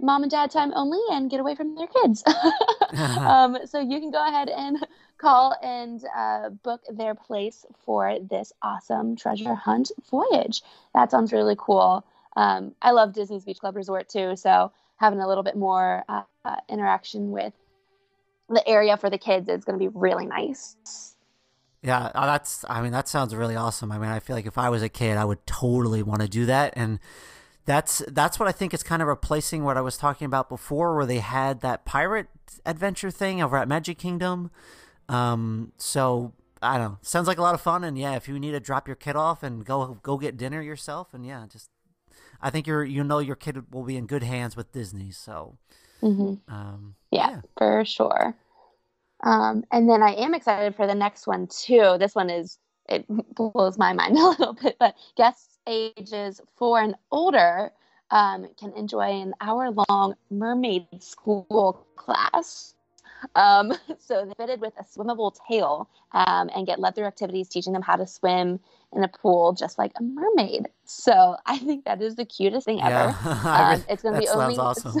[0.00, 2.24] mom and dad time only and get away from their kids.
[3.18, 4.86] um, so you can go ahead and
[5.18, 10.62] call and uh, book their place for this awesome treasure hunt voyage.
[10.94, 12.04] That sounds really cool.
[12.36, 16.22] Um, I love Disney's Beach Club Resort too, so having a little bit more uh,
[16.44, 17.52] uh, interaction with
[18.48, 21.16] the area for the kids is going to be really nice.
[21.82, 22.64] Yeah, uh, that's.
[22.68, 23.90] I mean, that sounds really awesome.
[23.90, 26.28] I mean, I feel like if I was a kid, I would totally want to
[26.28, 26.98] do that, and
[27.66, 30.94] that's that's what I think is kind of replacing what I was talking about before,
[30.96, 32.28] where they had that pirate
[32.66, 34.50] adventure thing over at Magic Kingdom.
[35.08, 36.32] Um, so
[36.62, 36.98] I don't know.
[37.02, 39.16] Sounds like a lot of fun, and yeah, if you need to drop your kid
[39.16, 41.70] off and go go get dinner yourself, and yeah, just
[42.40, 45.10] I think you're you know your kid will be in good hands with Disney.
[45.10, 45.58] So
[46.02, 46.52] Mm-hmm.
[46.52, 48.34] Um, yeah, yeah, for sure.
[49.22, 51.96] Um, and then I am excited for the next one too.
[51.98, 52.58] This one is
[52.90, 57.72] it blows my mind a little bit, but guests ages four and older
[58.10, 62.74] um, can enjoy an hour long mermaid school class.
[63.34, 67.72] Um, so they're fitted with a swimmable tail um, and get led through activities teaching
[67.72, 68.60] them how to swim
[68.92, 70.68] in a pool just like a mermaid.
[70.84, 72.90] So I think that is the cutest thing ever.
[72.90, 73.16] Yeah.
[73.50, 75.00] Um, it's going to be only awesome.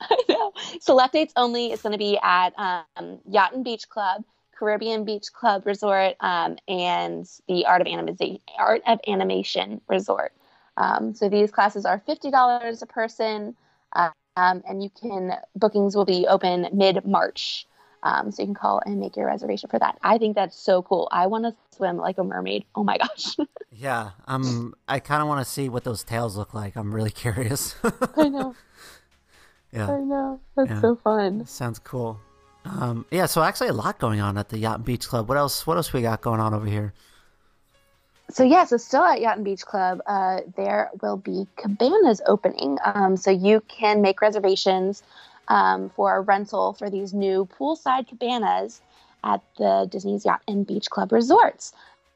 [0.00, 0.52] I know.
[0.80, 1.72] Select dates only.
[1.72, 4.24] It's going to be at um, Yacht and Beach Club,
[4.60, 10.32] Caribbean Beach Club Resort, um, and the Art of, Anima- Art of Animation Resort.
[10.76, 13.56] Um, so these classes are fifty dollars a person,
[13.94, 17.66] um, and you can bookings will be open mid March.
[18.02, 19.98] Um, so you can call and make your reservation for that.
[20.02, 21.08] I think that's so cool.
[21.12, 22.64] I want to swim like a mermaid.
[22.74, 23.36] Oh my gosh.
[23.72, 26.76] yeah, um, I kind of want to see what those tails look like.
[26.76, 27.74] I'm really curious.
[28.16, 28.54] I know.
[29.72, 29.90] Yeah.
[29.90, 30.40] I know.
[30.56, 30.80] That's yeah.
[30.80, 31.46] so fun.
[31.46, 32.20] Sounds cool.
[32.78, 35.28] Um, yeah, so actually a lot going on at the Yacht and Beach Club.
[35.28, 35.66] What else?
[35.66, 36.92] What else we got going on over here?
[38.30, 42.78] So yeah, so still at Yacht and Beach Club, uh, there will be cabanas opening.
[42.84, 45.02] Um, so you can make reservations
[45.48, 48.80] um, for a rental for these new poolside cabanas,
[49.24, 51.72] at the Disney's Yacht and Beach Club resorts.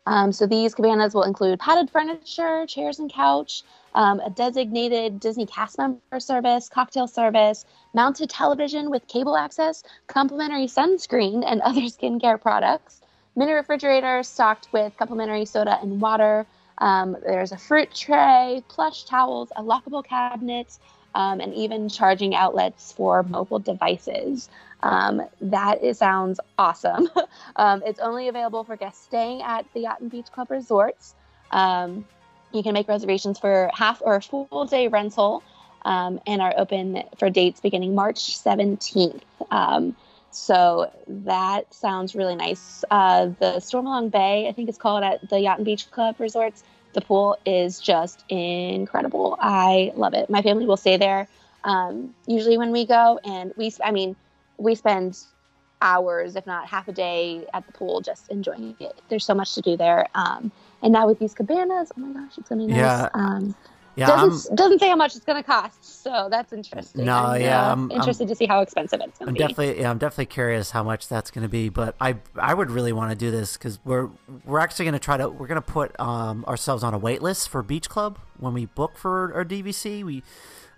[0.07, 3.63] Um, so these cabanas will include padded furniture, chairs and couch,
[3.95, 10.67] um, a designated Disney cast member service, cocktail service, mounted television with cable access, complimentary
[10.67, 13.01] sunscreen and other skincare products,
[13.37, 16.47] mini refrigerator stocked with complimentary soda and water.
[16.79, 20.77] Um, there's a fruit tray, plush towels, a lockable cabinet,
[21.15, 24.49] um, and even charging outlets for mobile devices.
[24.85, 27.09] Um, that is, sounds awesome.
[27.57, 31.15] um, it's only available for guests staying at the Yacht and Beach Club resorts.
[31.51, 32.05] Um,
[32.53, 35.43] you can make reservations for half or a full day rental
[35.87, 39.23] um, and are open for dates beginning March 17th.
[39.51, 39.97] Um,
[40.31, 42.85] so that sounds really nice.
[42.91, 46.63] Uh, the Stormalong Bay, I think it's called at the Yacht and Beach Club resorts.
[46.93, 49.39] The pool is just incredible.
[49.41, 50.29] I love it.
[50.29, 51.27] My family will stay there
[51.65, 54.15] um, usually when we go, and we, I mean,
[54.59, 55.19] we spend
[55.83, 59.01] hours, if not half a day, at the pool just enjoying it.
[59.09, 60.07] There's so much to do there.
[60.15, 60.51] Um,
[60.83, 62.79] and now with these cabanas, oh my gosh, it's gonna be nice.
[62.79, 63.09] Yeah.
[63.15, 63.55] Um,
[63.97, 67.05] Yeah, doesn't I'm, doesn't say how much it's gonna cost, so that's interesting.
[67.05, 69.39] No, I'm, yeah, uh, I'm- I'm- interested to see how expensive it's gonna I'm be.
[69.39, 72.71] definitely yeah, I'm definitely curious how much that's going to be, but I I would
[72.73, 74.09] really want to do this because we're
[74.45, 77.23] we're actually going to try to we're going to put um, ourselves on a wait
[77.23, 80.03] list for Beach Club when we book for our DVC.
[80.03, 80.23] We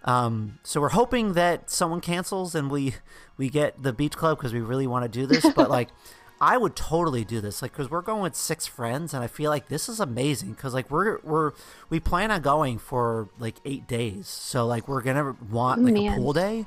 [0.07, 2.95] um, so we're hoping that someone cancels and we
[3.37, 5.47] we get the Beach Club because we really want to do this.
[5.55, 5.89] But like,
[6.41, 9.51] I would totally do this, like because we're going with six friends, and I feel
[9.51, 11.53] like this is amazing because like we're we're
[11.91, 16.17] we plan on going for like eight days, so like we're gonna want like a
[16.17, 16.67] pool day.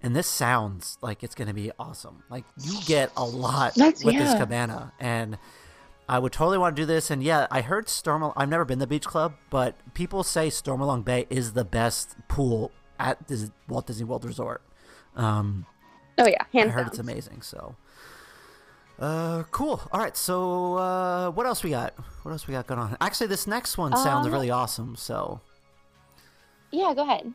[0.00, 2.22] And this sounds like it's going to be awesome.
[2.30, 5.38] Like you get a lot That's- with this cabana, and
[6.08, 7.10] I would totally want to do this.
[7.10, 8.32] And yeah, I heard Storm.
[8.36, 12.70] I've never been to Beach Club, but people say Stormalong Bay is the best pool
[12.98, 14.62] at Dis- Walt Disney World Resort.
[15.16, 15.66] Um,
[16.18, 16.86] Oh yeah, I heard down.
[16.88, 17.42] it's amazing.
[17.42, 17.76] So,
[18.98, 19.80] uh, cool.
[19.92, 20.16] All right.
[20.16, 21.94] So, uh, what else we got?
[22.22, 22.96] What else we got going on?
[23.00, 24.96] Actually, this next one sounds Um, really awesome.
[24.96, 25.40] So,
[26.72, 27.32] Yeah, go ahead.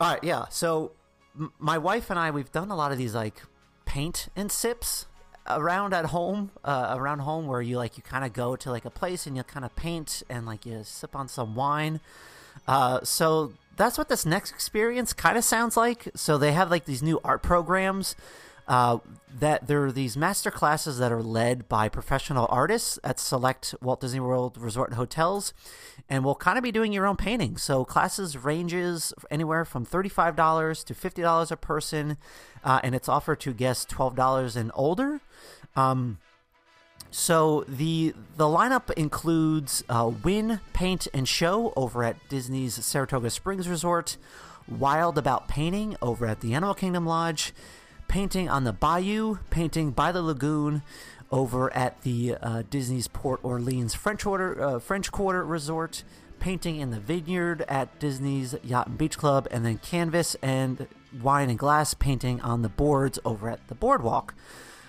[0.00, 0.46] all right, yeah.
[0.50, 0.92] So,
[1.38, 3.42] m- my wife and I, we've done a lot of these like
[3.84, 5.06] paint and sips
[5.46, 8.84] around at home, uh, around home, where you like you kind of go to like
[8.84, 12.00] a place and you kind of paint and like you sip on some wine.
[12.66, 16.08] Uh, so that's what this next experience kind of sounds like.
[16.14, 18.16] So they have like these new art programs.
[18.66, 18.96] Uh,
[19.40, 24.00] that there are these master classes that are led by professional artists at select Walt
[24.00, 25.52] Disney World resort and hotels,
[26.08, 27.58] and we'll kind of be doing your own painting.
[27.58, 32.16] So classes ranges anywhere from thirty-five dollars to fifty dollars a person,
[32.64, 35.20] uh, and it's offered to guests twelve dollars and older.
[35.76, 36.16] Um,
[37.16, 43.68] so the the lineup includes uh, Wine Paint and Show over at Disney's Saratoga Springs
[43.68, 44.16] Resort,
[44.66, 47.54] Wild About Painting over at the Animal Kingdom Lodge,
[48.08, 50.82] Painting on the Bayou, Painting by the Lagoon
[51.30, 56.02] over at the uh, Disney's Port Orleans French Quarter uh, French Quarter Resort,
[56.40, 60.88] Painting in the Vineyard at Disney's Yacht and Beach Club, and then Canvas and
[61.22, 64.34] Wine and Glass Painting on the boards over at the Boardwalk.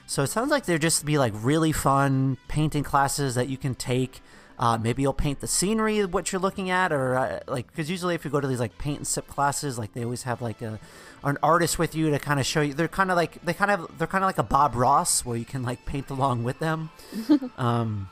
[0.08, 3.76] So it sounds like they're just be like really fun painting classes that you can
[3.76, 4.22] take.
[4.58, 7.90] Uh, maybe you'll paint the scenery of what you're looking at, or uh, like because
[7.90, 10.42] usually if you go to these like paint and sip classes, like they always have
[10.42, 10.80] like a
[11.24, 12.74] an artist with you to kind of show you.
[12.74, 15.36] They're kind of like they kind of they're kind of like a Bob Ross where
[15.36, 16.92] you can like paint along with them.
[17.58, 18.08] um,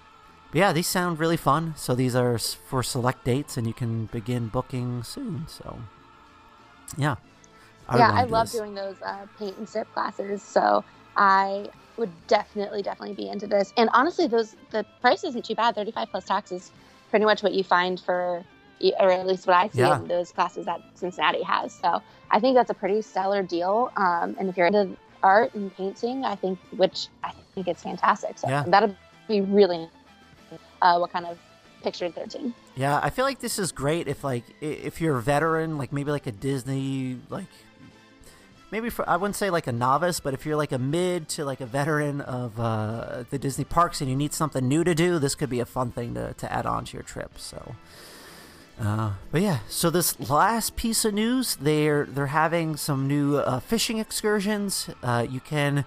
[0.51, 1.75] but yeah, these sound really fun.
[1.77, 5.45] So these are for select dates, and you can begin booking soon.
[5.47, 5.79] So
[6.97, 7.15] yeah,
[7.89, 8.59] would yeah, I do love this.
[8.59, 10.41] doing those uh, paint and sip classes.
[10.41, 10.83] So
[11.15, 13.73] I would definitely, definitely be into this.
[13.77, 15.75] And honestly, those the price isn't too bad.
[15.75, 16.71] Thirty five plus taxes,
[17.09, 18.43] pretty much what you find for,
[18.99, 19.99] or at least what I see Yeah.
[19.99, 21.73] in those classes that Cincinnati has.
[21.73, 23.91] So I think that's a pretty stellar deal.
[23.95, 28.37] Um, and if you're into art and painting, I think which I think it's fantastic.
[28.37, 28.63] So Yeah.
[28.67, 28.95] that'll
[29.27, 29.87] be really
[30.81, 31.37] uh, what kind of
[31.83, 32.53] picture they're doing.
[32.75, 36.11] Yeah, I feel like this is great if like if you're a veteran, like maybe
[36.11, 37.45] like a Disney like
[38.73, 41.45] maybe for I wouldn't say like a novice, but if you're like a mid to
[41.45, 45.19] like a veteran of uh, the Disney parks and you need something new to do,
[45.19, 47.37] this could be a fun thing to, to add on to your trip.
[47.37, 47.75] So
[48.79, 53.59] uh, but yeah, so this last piece of news, they're they're having some new uh,
[53.59, 54.89] fishing excursions.
[55.03, 55.85] Uh, you can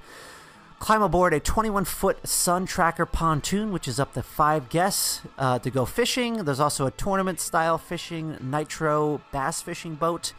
[0.79, 5.59] climb aboard a 21 foot Sun Tracker pontoon, which is up to five guests uh,
[5.59, 6.45] to go fishing.
[6.45, 10.33] There's also a tournament style fishing nitro bass fishing boat,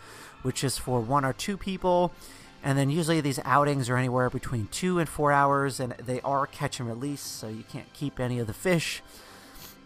[0.43, 2.13] which is for one or two people.
[2.63, 6.45] And then usually these outings are anywhere between two and four hours, and they are
[6.45, 9.01] catch and release, so you can't keep any of the fish.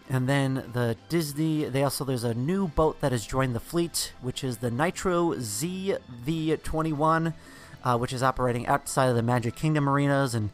[0.09, 4.13] And then the Disney, they also, there's a new boat that has joined the fleet,
[4.21, 7.33] which is the Nitro ZV21,
[7.83, 10.35] uh, which is operating outside of the Magic Kingdom arenas.
[10.35, 10.49] And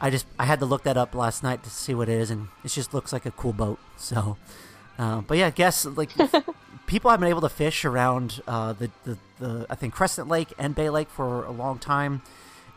[0.00, 2.30] I just I had to look that up last night to see what it is,
[2.30, 3.78] and it just looks like a cool boat.
[3.96, 4.36] So,
[5.00, 6.10] uh, but yeah, I guess like
[6.86, 10.52] people have been able to fish around uh, the, the the I think Crescent Lake
[10.58, 12.20] and Bay Lake for a long time.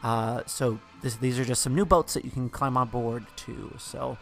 [0.02, 3.26] Uh, so this, these are just some new boats that you can climb on board
[3.38, 3.76] to.
[3.78, 4.18] So.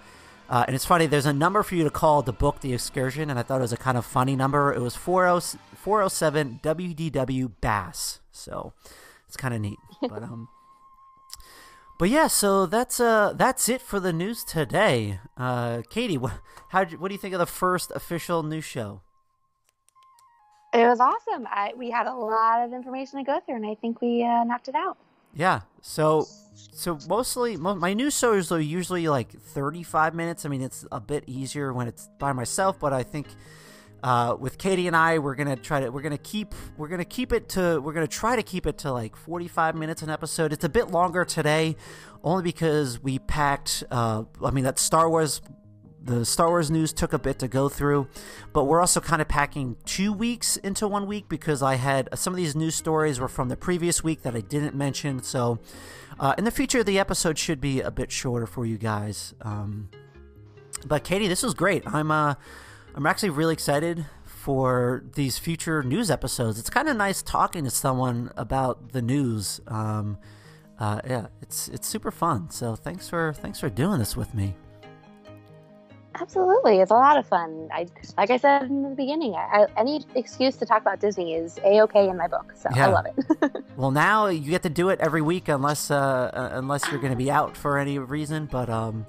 [0.50, 3.30] Uh, and it's funny, there's a number for you to call to book the excursion,
[3.30, 4.74] and I thought it was a kind of funny number.
[4.74, 8.20] It was 40, 407 WDW Bass.
[8.34, 8.74] So
[9.30, 9.80] it's kind of neat.
[10.02, 10.50] But um,
[12.02, 15.20] but yeah, so that's uh that's it for the news today.
[15.38, 16.34] Uh, Katie, what
[16.70, 19.02] how what do you think of the first official news show?
[20.74, 21.46] It was awesome.
[21.48, 24.44] I, we had a lot of information to go through, and I think we uh,
[24.46, 24.98] knocked it out.
[25.36, 25.62] Yeah.
[25.82, 26.26] So
[26.56, 30.44] so mostly mo- my news shows are usually like 35 minutes.
[30.44, 33.28] I mean, it's a bit easier when it's by myself, but I think
[34.04, 37.32] uh, with Katie and I, we're gonna try to we're gonna keep we're gonna keep
[37.32, 40.52] it to we're gonna try to keep it to like 45 minutes an episode.
[40.52, 41.76] It's a bit longer today,
[42.24, 43.84] only because we packed.
[43.92, 45.42] Uh, I mean, that Star Wars.
[46.04, 48.08] The Star Wars news took a bit to go through,
[48.54, 52.34] but we're also kind of packing two weeks into one week because I had some
[52.34, 55.22] of these news stories were from the previous week that I didn't mention.
[55.22, 55.60] So,
[56.20, 59.36] uh, in the future, the episode should be a bit shorter for you guys.
[59.42, 59.92] Um,
[60.88, 61.84] but Katie, this was great.
[61.86, 62.34] I'm uh,
[62.96, 66.60] I'm actually really excited for these future news episodes.
[66.60, 69.62] It's kind of nice talking to someone about the news.
[69.68, 70.18] Um,
[70.80, 72.50] uh, yeah, it's it's super fun.
[72.50, 74.56] So thanks for thanks for doing this with me.
[76.20, 77.70] Absolutely, it's a lot of fun.
[77.72, 77.88] I,
[78.18, 81.58] like I said in the beginning, I, I, any excuse to talk about Disney is
[81.60, 82.54] a okay in my book.
[82.56, 82.88] So Yeah.
[82.88, 83.64] I love it.
[83.78, 87.14] Well, now you get to do it every week, unless uh, uh, unless you're going
[87.14, 88.48] to be out for any reason.
[88.48, 89.06] But um,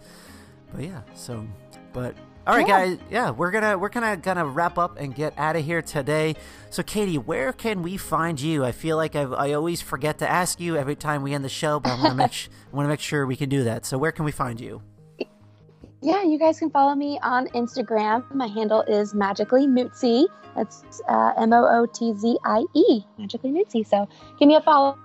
[0.73, 1.01] but yeah.
[1.15, 1.47] So,
[1.93, 2.15] but
[2.47, 2.87] all right, Yeah.
[2.87, 2.99] guys.
[3.11, 6.35] Yeah, we're gonna we're gonna gonna wrap up and get out of here today.
[6.71, 8.65] So, Katie, where can we find you?
[8.65, 11.49] I feel like I've, I always forget to ask you every time we end the
[11.49, 13.65] show, but I want to make sh- I want to make sure we can do
[13.65, 13.85] that.
[13.87, 14.83] So, where can we find you?
[16.01, 18.25] yeah, you guys can follow me on Instagram.
[18.35, 20.27] My handle is magically Mootzie.
[20.57, 23.87] That's uh, M O O T Z I E, magically Mootzie.
[23.87, 24.99] So give me a follow.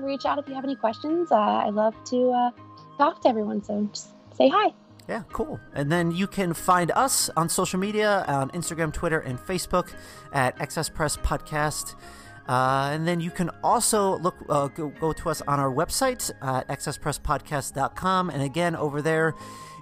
[0.00, 1.30] Reach out if you have any questions.
[1.32, 2.50] Uh, I love to uh,
[2.96, 3.62] talk to everyone.
[3.64, 4.72] So just say hi.
[5.08, 5.58] Yeah, cool.
[5.72, 9.90] And then you can find us on social media on Instagram, Twitter, and Facebook
[10.32, 11.94] at XS Press Podcast.
[12.46, 16.30] Uh, and then you can also look uh, go, go to us on our website
[16.42, 18.30] at xspresspodcast.com.
[18.30, 19.34] And again, over there,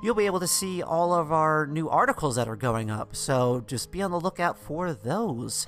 [0.03, 3.17] you'll be able to see all of our new articles that are going up.
[3.17, 5.67] So just be on the lookout for those.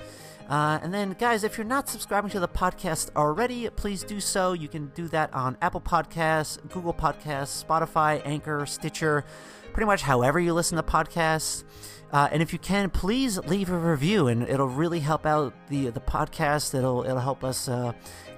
[0.49, 4.55] Uh, and then, guys, if you're not subscribing to the podcast already, please do so.
[4.55, 9.25] You can do that on Apple Podcasts, Google Podcasts, Spotify, Anchor, Stitcher,
[9.73, 11.65] pretty much however you listen to podcasts.
[12.11, 15.91] Uh, and if you can, please leave a review, and it'll really help out the
[15.91, 16.75] the podcast.
[16.75, 17.69] It'll it'll help us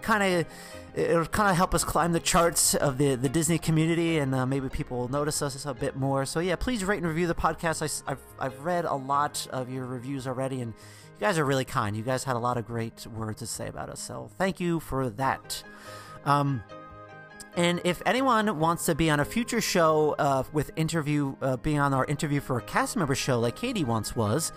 [0.02, 0.46] kind of
[0.94, 4.46] it'll kind of help us climb the charts of the the Disney community, and uh,
[4.46, 6.26] maybe people will notice us a bit more.
[6.26, 8.02] So yeah, please rate and review the podcast.
[8.06, 10.74] I, have I've read a lot of your reviews already, and
[11.20, 11.94] you guys are really kind.
[11.94, 14.80] You guys had a lot of great words to say about us, so thank you
[14.80, 15.62] for that.
[16.24, 16.62] Um,
[17.56, 21.92] and if anyone wants to be on a future show uh, with interview, uh, on
[21.92, 24.50] our interview for a cast member show like Katie once was,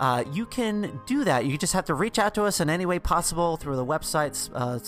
[0.00, 1.46] uh, you can do that.
[1.46, 4.50] You just have to reach out to us in any way possible through the websites,
[4.52, 4.80] uh,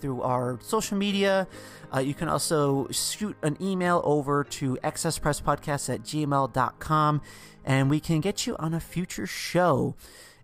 [0.00, 1.48] through our social media.
[1.94, 7.22] Uh, you can also shoot an email over to excesspresspodcast at gmail.com
[7.64, 9.94] and we can get you on a future show.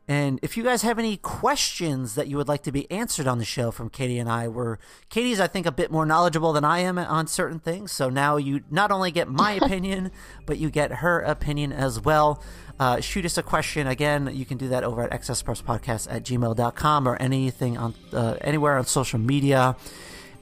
[0.07, 3.39] And if you guys have any questions that you would like to be answered on
[3.39, 4.79] the show from Katie and I, where
[5.09, 7.91] Katie's, I think, a bit more knowledgeable than I am on certain things.
[7.91, 10.11] So now you not only get my opinion,
[10.45, 12.43] but you get her opinion as well.
[12.79, 13.87] Uh, shoot us a question.
[13.87, 18.77] Again, you can do that over at excesspresspodcast at gmail.com or anything on uh, anywhere
[18.77, 19.75] on social media.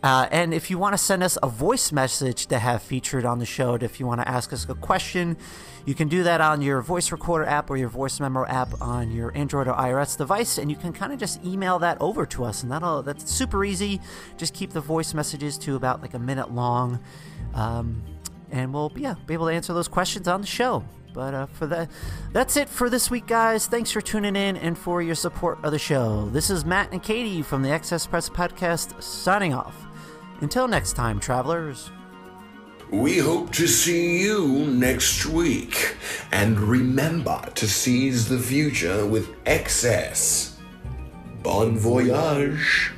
[0.03, 3.39] Uh, and if you want to send us a voice message to have featured on
[3.39, 5.37] the show, if you want to ask us a question,
[5.85, 9.11] you can do that on your voice recorder app or your voice memo app on
[9.11, 12.45] your Android or iOS device, and you can kind of just email that over to
[12.45, 14.01] us, and that'll that's super easy.
[14.37, 17.01] Just keep the voice messages to about like a minute long,
[17.55, 18.03] um,
[18.51, 20.85] and we'll yeah be able to answer those questions on the show.
[21.15, 21.91] But uh, for that,
[22.33, 23.67] that's it for this week, guys.
[23.67, 26.29] Thanks for tuning in and for your support of the show.
[26.31, 29.87] This is Matt and Katie from the Excess Press Podcast signing off.
[30.41, 31.91] Until next time, travelers.
[32.93, 35.97] We hope to see you next week.
[36.31, 40.59] And remember to seize the future with excess.
[41.43, 42.93] Bon voyage.